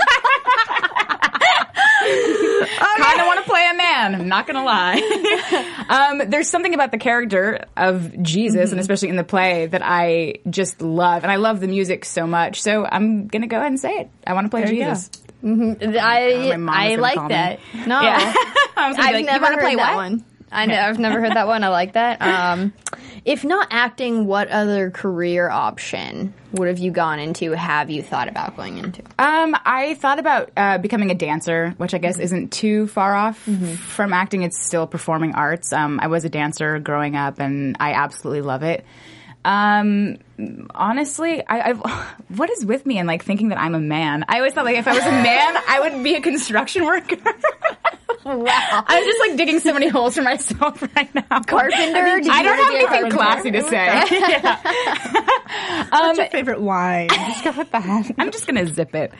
[2.98, 4.14] kind of want to play a man.
[4.14, 5.86] I'm not going to lie.
[6.20, 8.72] um, there's something about the character of Jesus, Mm-hmm.
[8.72, 12.26] and especially in the play, that I just love, and I love the music so
[12.26, 12.62] much.
[12.62, 14.10] So I'm going to go ahead and say it.
[14.26, 15.10] I want to play There you Jesus.
[15.42, 17.34] I mom is I gonna like call me.
[17.34, 17.60] that.
[17.86, 18.00] No.
[18.00, 18.34] Yeah.
[18.76, 19.96] I was gonna be I've like, you never wanna heard play that what?
[19.96, 20.24] one.
[20.50, 21.64] I know, I've never heard that one.
[21.64, 22.22] I like that.
[22.22, 22.72] Um,
[23.24, 27.50] If not acting, what other career option would have you gone into?
[27.52, 29.02] Have you thought about going into?
[29.18, 33.36] Um, I thought about uh, becoming a dancer, which I guess isn't too far off
[33.38, 34.42] from acting.
[34.42, 35.72] It's still performing arts.
[35.72, 38.84] Um, I was a dancer growing up, and I absolutely love it.
[39.46, 40.18] Um,
[40.74, 41.78] honestly, I, I've,
[42.36, 44.24] what is with me and like thinking that I'm a man?
[44.28, 47.16] I always thought like if I was a man, I would be a construction worker.
[48.24, 48.84] Wow.
[48.88, 51.40] I'm just like digging so many holes for myself right now.
[51.42, 51.76] Carpenter?
[51.78, 53.86] I you don't wanna have anything classy to say.
[54.10, 55.86] Yeah.
[55.90, 57.08] What's your favorite line?
[57.08, 58.14] Just go with that.
[58.18, 59.12] I'm just gonna zip it.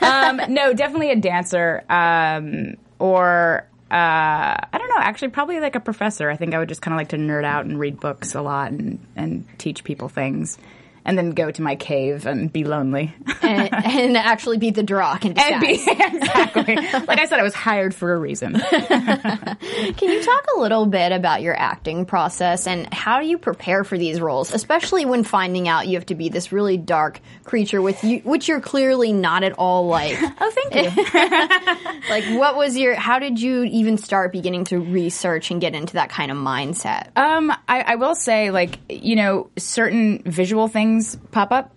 [0.00, 4.98] Um, no, definitely a dancer, um, or uh, I don't know.
[4.98, 6.28] Actually, probably like a professor.
[6.28, 8.42] I think I would just kind of like to nerd out and read books a
[8.42, 10.58] lot and and teach people things,
[11.06, 13.14] and then go to my cave and be lonely.
[13.42, 16.76] and, and actually be the Darach and be exactly
[17.06, 18.58] like I said, I was hired for a reason.
[18.60, 23.84] Can you talk a little bit about your acting process and how do you prepare
[23.84, 27.80] for these roles, especially when finding out you have to be this really dark creature
[27.80, 30.18] with you, which you're clearly not at all like.
[30.40, 32.10] oh, thank you.
[32.10, 32.96] like, what was your?
[32.96, 37.16] How did you even start beginning to research and get into that kind of mindset?
[37.16, 40.95] Um, I, I will say, like, you know, certain visual things
[41.30, 41.72] pop up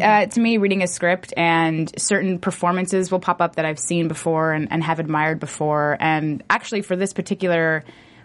[0.00, 4.08] uh, to me reading a script, and certain performances will pop up that I've seen
[4.08, 5.96] before and, and have admired before.
[6.00, 7.84] And actually, for this particular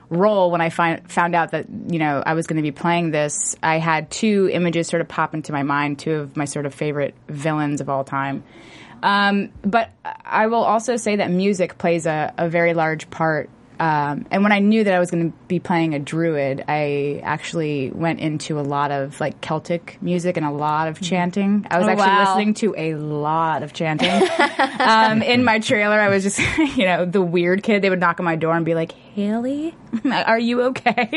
[0.09, 3.11] role, when I find, found out that, you know, I was going to be playing
[3.11, 6.65] this, I had two images sort of pop into my mind, two of my sort
[6.65, 8.43] of favorite villains of all time.
[9.03, 9.91] Um, but
[10.25, 13.49] I will also say that music plays a, a very large part.
[13.79, 17.21] Um, and when I knew that I was going to be playing a druid, I
[17.23, 21.65] actually went into a lot of like Celtic music and a lot of chanting.
[21.71, 22.35] I was Oh, actually wow.
[22.35, 24.09] listening to a lot of chanting.
[24.79, 26.39] um, in my trailer, I was just,
[26.77, 27.81] you know, the weird kid.
[27.81, 29.73] They would knock on my door and be like, Haley,
[30.11, 31.07] are you okay?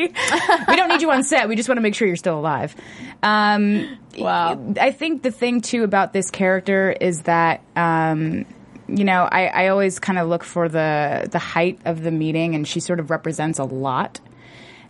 [0.69, 1.49] we don't need you on set.
[1.49, 2.75] We just want to make sure you're still alive.
[3.23, 4.75] Um, Wow.
[4.79, 8.45] I think the thing too about this character is that um,
[8.89, 12.55] you know I, I always kind of look for the the height of the meeting,
[12.55, 14.21] and she sort of represents a lot.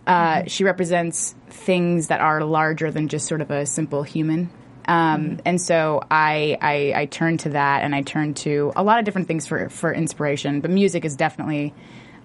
[0.05, 4.49] Uh, She represents things that are larger than just sort of a simple human.
[4.85, 8.99] Um, And so I, I I turn to that, and I turn to a lot
[8.99, 10.59] of different things for for inspiration.
[10.59, 11.73] But music is definitely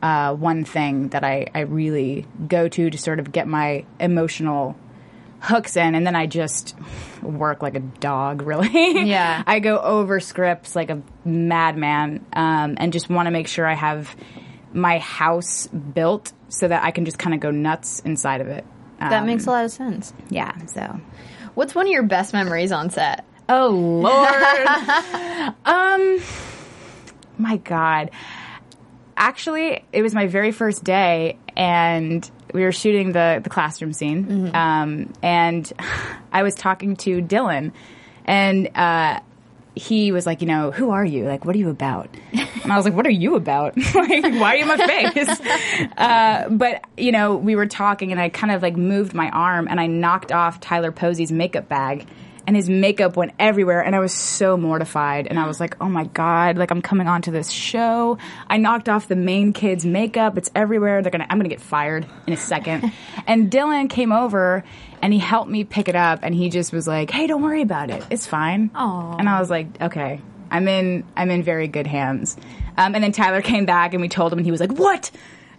[0.02, 4.74] uh, one thing that I, I really go to to sort of get my emotional
[5.40, 6.74] hooks in and then I just
[7.22, 8.68] work like a dog really.
[9.08, 9.42] Yeah.
[9.46, 13.74] I go over scripts like a madman um, and just want to make sure I
[13.74, 14.14] have
[14.72, 18.64] my house built so that I can just kind of go nuts inside of it.
[19.00, 20.12] That Um, makes a lot of sense.
[20.28, 21.00] yeah, so
[21.54, 23.24] What's one of your best memories on set?
[23.48, 25.54] Oh lord.
[25.64, 26.20] um
[27.38, 28.10] my god.
[29.16, 34.50] Actually, it was my very first day and we were shooting the the classroom scene.
[34.54, 35.70] Um and
[36.32, 37.72] I was talking to Dylan
[38.24, 39.20] and uh
[39.78, 41.24] he was like, you know, who are you?
[41.24, 42.08] Like, what are you about?
[42.32, 43.76] And I was like, what are you about?
[43.94, 45.40] like, why are you in my face?
[45.96, 49.68] Uh, but, you know, we were talking and I kind of like moved my arm
[49.68, 52.06] and I knocked off Tyler Posey's makeup bag
[52.48, 55.88] and his makeup went everywhere and I was so mortified and I was like, oh
[55.90, 58.16] my God, like I'm coming onto this show.
[58.48, 60.38] I knocked off the main kid's makeup.
[60.38, 61.02] It's everywhere.
[61.02, 62.90] They're gonna, I'm gonna get fired in a second.
[63.26, 64.64] and Dylan came over
[65.02, 67.60] and he helped me pick it up and he just was like, hey, don't worry
[67.60, 68.02] about it.
[68.08, 68.70] It's fine.
[68.74, 69.18] Aw.
[69.18, 72.34] And I was like, okay, I'm in, I'm in very good hands.
[72.78, 75.10] Um, and then Tyler came back and we told him and he was like, what?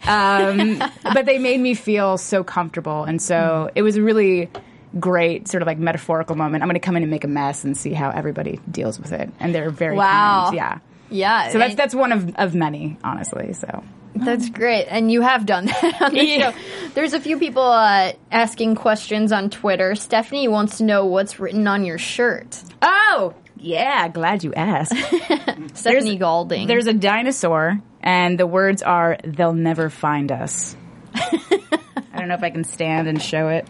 [0.07, 3.03] Um, but they made me feel so comfortable.
[3.03, 4.49] And so it was really
[4.97, 6.63] great sort of like metaphorical moment.
[6.63, 9.11] I'm going to come in and make a mess and see how everybody deals with
[9.11, 9.29] it.
[9.39, 10.45] And they're very Wow.
[10.45, 10.55] kind.
[10.55, 10.79] Yeah.
[11.11, 11.49] Yeah.
[11.49, 13.53] So that's, that's one of, of many, honestly.
[13.53, 13.83] So.
[14.15, 16.51] That's great, and you have done that on the Yeah.
[16.51, 16.57] show.
[16.95, 19.95] There's a few people uh, asking questions on Twitter.
[19.95, 22.61] Stephanie wants to know what's written on your shirt.
[22.81, 24.07] Oh, yeah.
[24.09, 24.93] Glad you asked.
[25.75, 26.67] Stephanie Galding.
[26.67, 30.75] There's a dinosaur, and the words are, they'll never find us.
[31.13, 33.67] I don't know if I can stand and show it.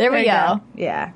[0.00, 0.60] There we you go.
[0.74, 1.12] Yeah.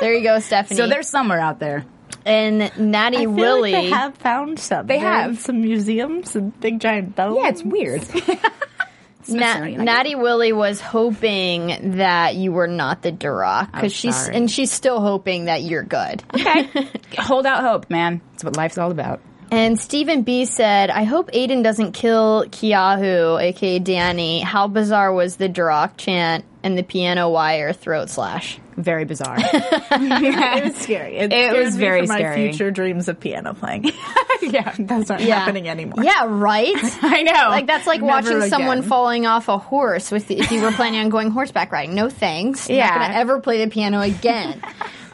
[0.00, 0.76] There you go, Stephanie.
[0.76, 1.84] So they're somewhere out there.
[2.24, 3.72] and Natty I Willie.
[3.72, 4.86] like they have found some.
[4.86, 5.38] They They're have.
[5.40, 7.36] some museums and big giant bones.
[7.40, 8.02] Yeah, it's weird.
[9.28, 14.36] Na- Natty Willie was hoping that you were not the Darach because she's sorry.
[14.36, 16.22] and she's still hoping that you're good.
[16.34, 16.68] Okay.
[17.18, 18.20] Hold out hope, man.
[18.32, 19.20] That's what life's all about.
[19.50, 24.40] And Stephen B said, "I hope Aiden doesn't kill Keahu, aka Danny.
[24.40, 28.58] How bizarre was the Darach chant and the piano wire throat slash.
[28.76, 29.36] Very bizarre.
[29.96, 31.16] It was scary.
[31.18, 32.46] It, It was me very scary.
[32.46, 33.92] my future dreams of piano playing.
[34.42, 34.74] yeah.
[34.78, 35.38] Those aren't Yeah.
[35.40, 36.02] happening anymore.
[36.02, 36.74] Yeah, right.
[37.02, 37.32] I know.
[37.50, 41.00] Like that's like Never watching someone falling off a horse with if you were planning
[41.00, 41.94] on going horseback riding.
[41.94, 42.68] No thanks.
[42.68, 42.88] Yeah.
[42.88, 44.60] Not gonna ever play the piano again.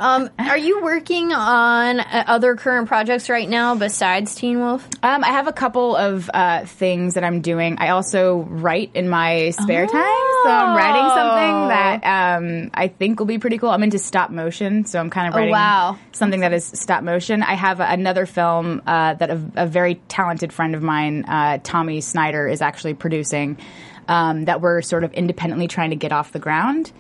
[0.00, 4.88] Um, are you working on uh, other current projects right now besides Teen Wolf?
[5.02, 7.76] Um, I have a couple of uh, things that I'm doing.
[7.78, 13.18] I also write in my spare time, so I'm writing something that um, I think
[13.18, 13.68] will be pretty cool.
[13.68, 15.98] I'm into stop motion, so I'm kind of writing wow.
[16.12, 17.42] something that is stop motion.
[17.42, 22.00] I have another film uh, that a, a very talented friend of mine, uh, Tommy
[22.00, 23.58] Snyder, is actually producing.
[24.08, 26.90] Um, that we're sort of independently trying to get off the ground.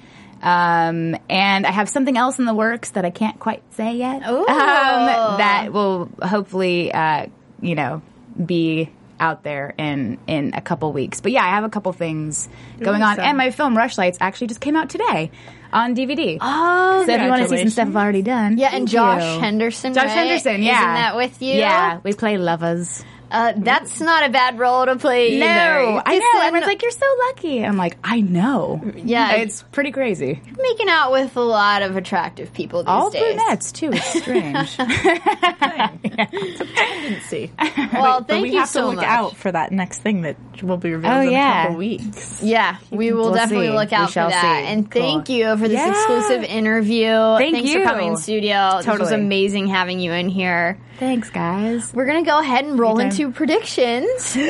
[0.42, 4.22] Um, and I have something else in the works that I can't quite say yet.
[4.22, 7.26] Um, that will hopefully, uh,
[7.60, 8.02] you know,
[8.44, 11.20] be out there in in a couple weeks.
[11.20, 12.48] But yeah, I have a couple things
[12.80, 15.30] going on, and my film Rushlights actually just came out today
[15.72, 16.38] on DVD.
[16.40, 19.22] Oh, so if you want to see some stuff I've already done, yeah, and Josh
[19.22, 19.40] you.
[19.40, 19.92] Henderson.
[19.92, 20.10] Josh right?
[20.10, 21.54] Henderson, yeah, isn't that with you?
[21.54, 23.04] Yeah, we play lovers.
[23.30, 25.38] Uh, that's not a bad role to play.
[25.38, 26.02] No, either.
[26.06, 26.40] I know.
[26.42, 29.32] Everyone's like, "You're so lucky." I'm like, "I know." Yeah.
[29.36, 30.40] it's pretty crazy.
[30.58, 32.94] making out with a lot of attractive people these days.
[32.94, 33.34] All days.
[33.36, 33.90] brunettes too.
[33.92, 34.76] It's strange.
[37.28, 37.50] See.
[37.92, 39.04] Well, But thank we you have so to look much.
[39.04, 41.60] out for that next thing that will be revealed Oh, in yeah.
[41.60, 42.42] a couple weeks.
[42.42, 43.72] Yeah, we will We'll definitely see.
[43.74, 44.62] look out for that.
[44.64, 44.72] see.
[44.72, 45.02] And Cool.
[45.02, 45.90] thank you for this Yeah.
[45.90, 47.08] exclusive interview.
[47.36, 47.80] Thank Thanks you.
[47.82, 48.76] for coming in studio.
[48.78, 49.14] This was Totally.
[49.14, 50.78] amazing having you in here.
[50.98, 51.92] Thanks, guys.
[51.94, 53.10] We're gonna go ahead and roll Anytime.
[53.20, 54.36] Into predictions.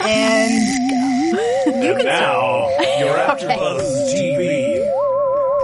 [0.00, 0.52] And
[1.66, 2.66] And now,
[2.98, 4.80] your AfterBuzz TV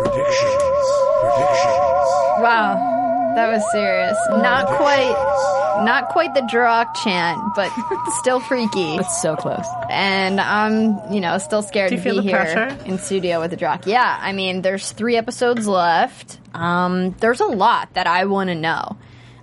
[0.02, 0.86] predictions.
[1.20, 2.10] Predictions.
[2.44, 4.16] wow, that was serious.
[4.30, 7.70] Not quite, not quite the Darach chant, but
[8.20, 8.96] still freaky.
[8.96, 9.64] It's so close.
[9.88, 12.84] and I'm, you know, still scared Do you to feel be the here pressure?
[12.84, 13.86] in studio with the Darach.
[13.86, 16.38] Yeah, I mean, there's three episodes left.
[16.52, 18.96] Um, there's a lot that I want to know.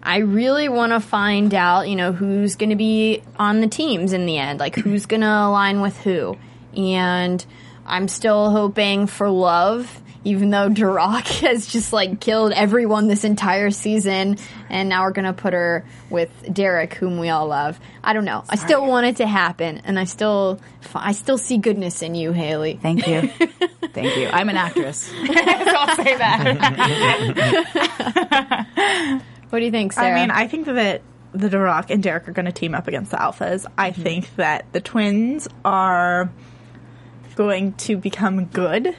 [0.04, 4.14] I really want to find out, you know, who's going to be on the teams
[4.14, 6.38] in the end, like who's going to align with who.
[6.76, 7.46] And
[7.86, 13.72] I'm still hoping for love, even though Darach has just like killed everyone this entire
[13.72, 14.38] season,
[14.70, 17.80] and now we're gonna put her with Derek, whom we all love.
[18.04, 18.44] I don't know.
[18.50, 20.62] I still want it to happen, and I still,
[20.94, 22.80] I still see goodness in you, Haley.
[22.82, 23.28] Thank you.
[23.94, 24.30] Thank you.
[24.32, 25.08] I'm an actress.
[25.08, 26.16] so I'll say
[28.56, 29.26] that.
[29.52, 30.18] What do you think, Sarah?
[30.18, 31.02] I mean, I think that
[31.34, 33.66] the Darach and Derek are going to team up against the Alphas.
[33.78, 34.02] I Mm-hmm.
[34.02, 36.30] think that the twins are
[37.36, 38.96] going to become good.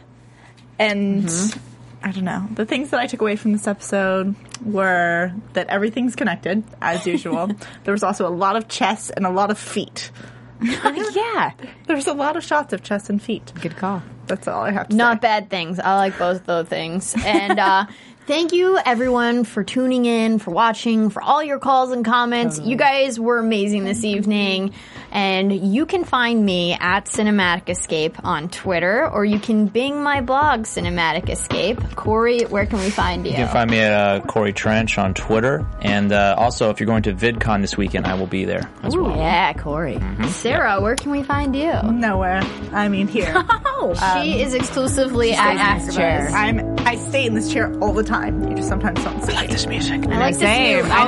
[0.78, 1.58] And Mm-hmm.
[2.04, 2.48] I don't know.
[2.54, 4.34] The things that I took away from this episode
[4.64, 7.48] were that everything's connected, as usual.
[7.84, 10.10] there was also a lot of chest and a lot of feet.
[10.62, 11.52] yeah.
[11.86, 13.52] There's a lot of shots of chest and feet.
[13.60, 14.02] Good call.
[14.26, 15.20] That's all I have to not say.
[15.20, 15.78] bad things.
[15.78, 17.14] I like both those things.
[17.24, 17.86] And uh,
[18.26, 22.60] thank you everyone for tuning in, for watching, for all your calls and comments.
[22.60, 24.72] You guys were amazing this evening.
[25.10, 30.22] And you can find me at Cinematic Escape on Twitter, or you can bing my
[30.22, 31.78] blog, Cinematic Escape.
[31.96, 33.32] Corey, where can we find you?
[33.32, 36.86] You can find me at uh, Corey Trench on Twitter, and uh, also if you're
[36.86, 39.16] going to VidCon this weekend, I will be there as Ooh, well.
[39.18, 40.00] Yeah, Corey.
[40.28, 41.74] Sarah, where can we find you?
[41.82, 42.40] Nowhere.
[42.72, 43.34] I mean, here.
[44.14, 45.96] she is exclusively at stays in this AfterBuzz.
[45.96, 46.28] chair.
[46.30, 46.78] I'm.
[46.86, 48.11] I stay in this chair all the time.
[48.12, 49.32] You just sometimes don't see.
[49.32, 50.06] I like This music.
[50.06, 50.84] I like this Same.
[50.86, 51.04] new I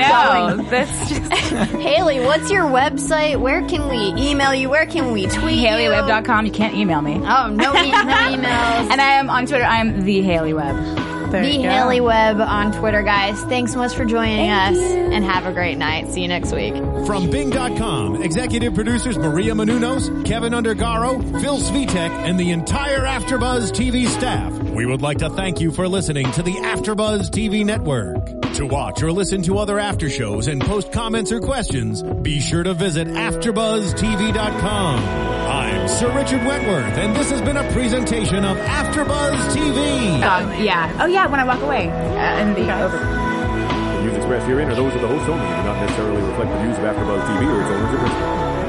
[0.57, 0.63] know.
[0.71, 1.33] That's just
[1.73, 3.39] Haley, what's your website?
[3.39, 4.71] Where can we email you?
[4.71, 5.67] Where can we tweet you?
[5.69, 6.47] HaleyWebb.com.
[6.47, 7.15] You can't email me.
[7.23, 8.91] Oh, no, e- no emails.
[8.91, 9.65] And I am on Twitter.
[9.65, 10.77] I am the Haley Webb.
[11.35, 11.63] There the.
[11.63, 13.41] Haley Webb on Twitter, guys.
[13.45, 16.11] Thanks so much for joining us, and have a great night.
[16.13, 16.75] See you next week.
[17.07, 24.07] From Bing.com, executive producers Maria Menounos, Kevin Undergaro, Phil Svitek, and the entire Afterbuzz TV
[24.07, 24.53] staff.
[24.53, 28.43] We would like to thank you for listening to the Afterbuzz TV network.
[28.55, 32.63] To watch or listen to other after shows and post comments or questions, be sure
[32.63, 35.34] to visit AfterBuzzTV.com.
[35.75, 40.23] I'm Sir Richard Wentworth, and this has been a presentation of Afterbuzz TV.
[40.23, 40.97] Um, yeah.
[41.01, 41.91] Oh, yeah, when I walk away.
[41.91, 42.97] Uh, in the over.
[42.97, 46.53] The views expressed herein are those of the host only and do not necessarily reflect
[46.53, 48.64] the views of AfterBuzz TV or its owners or principals.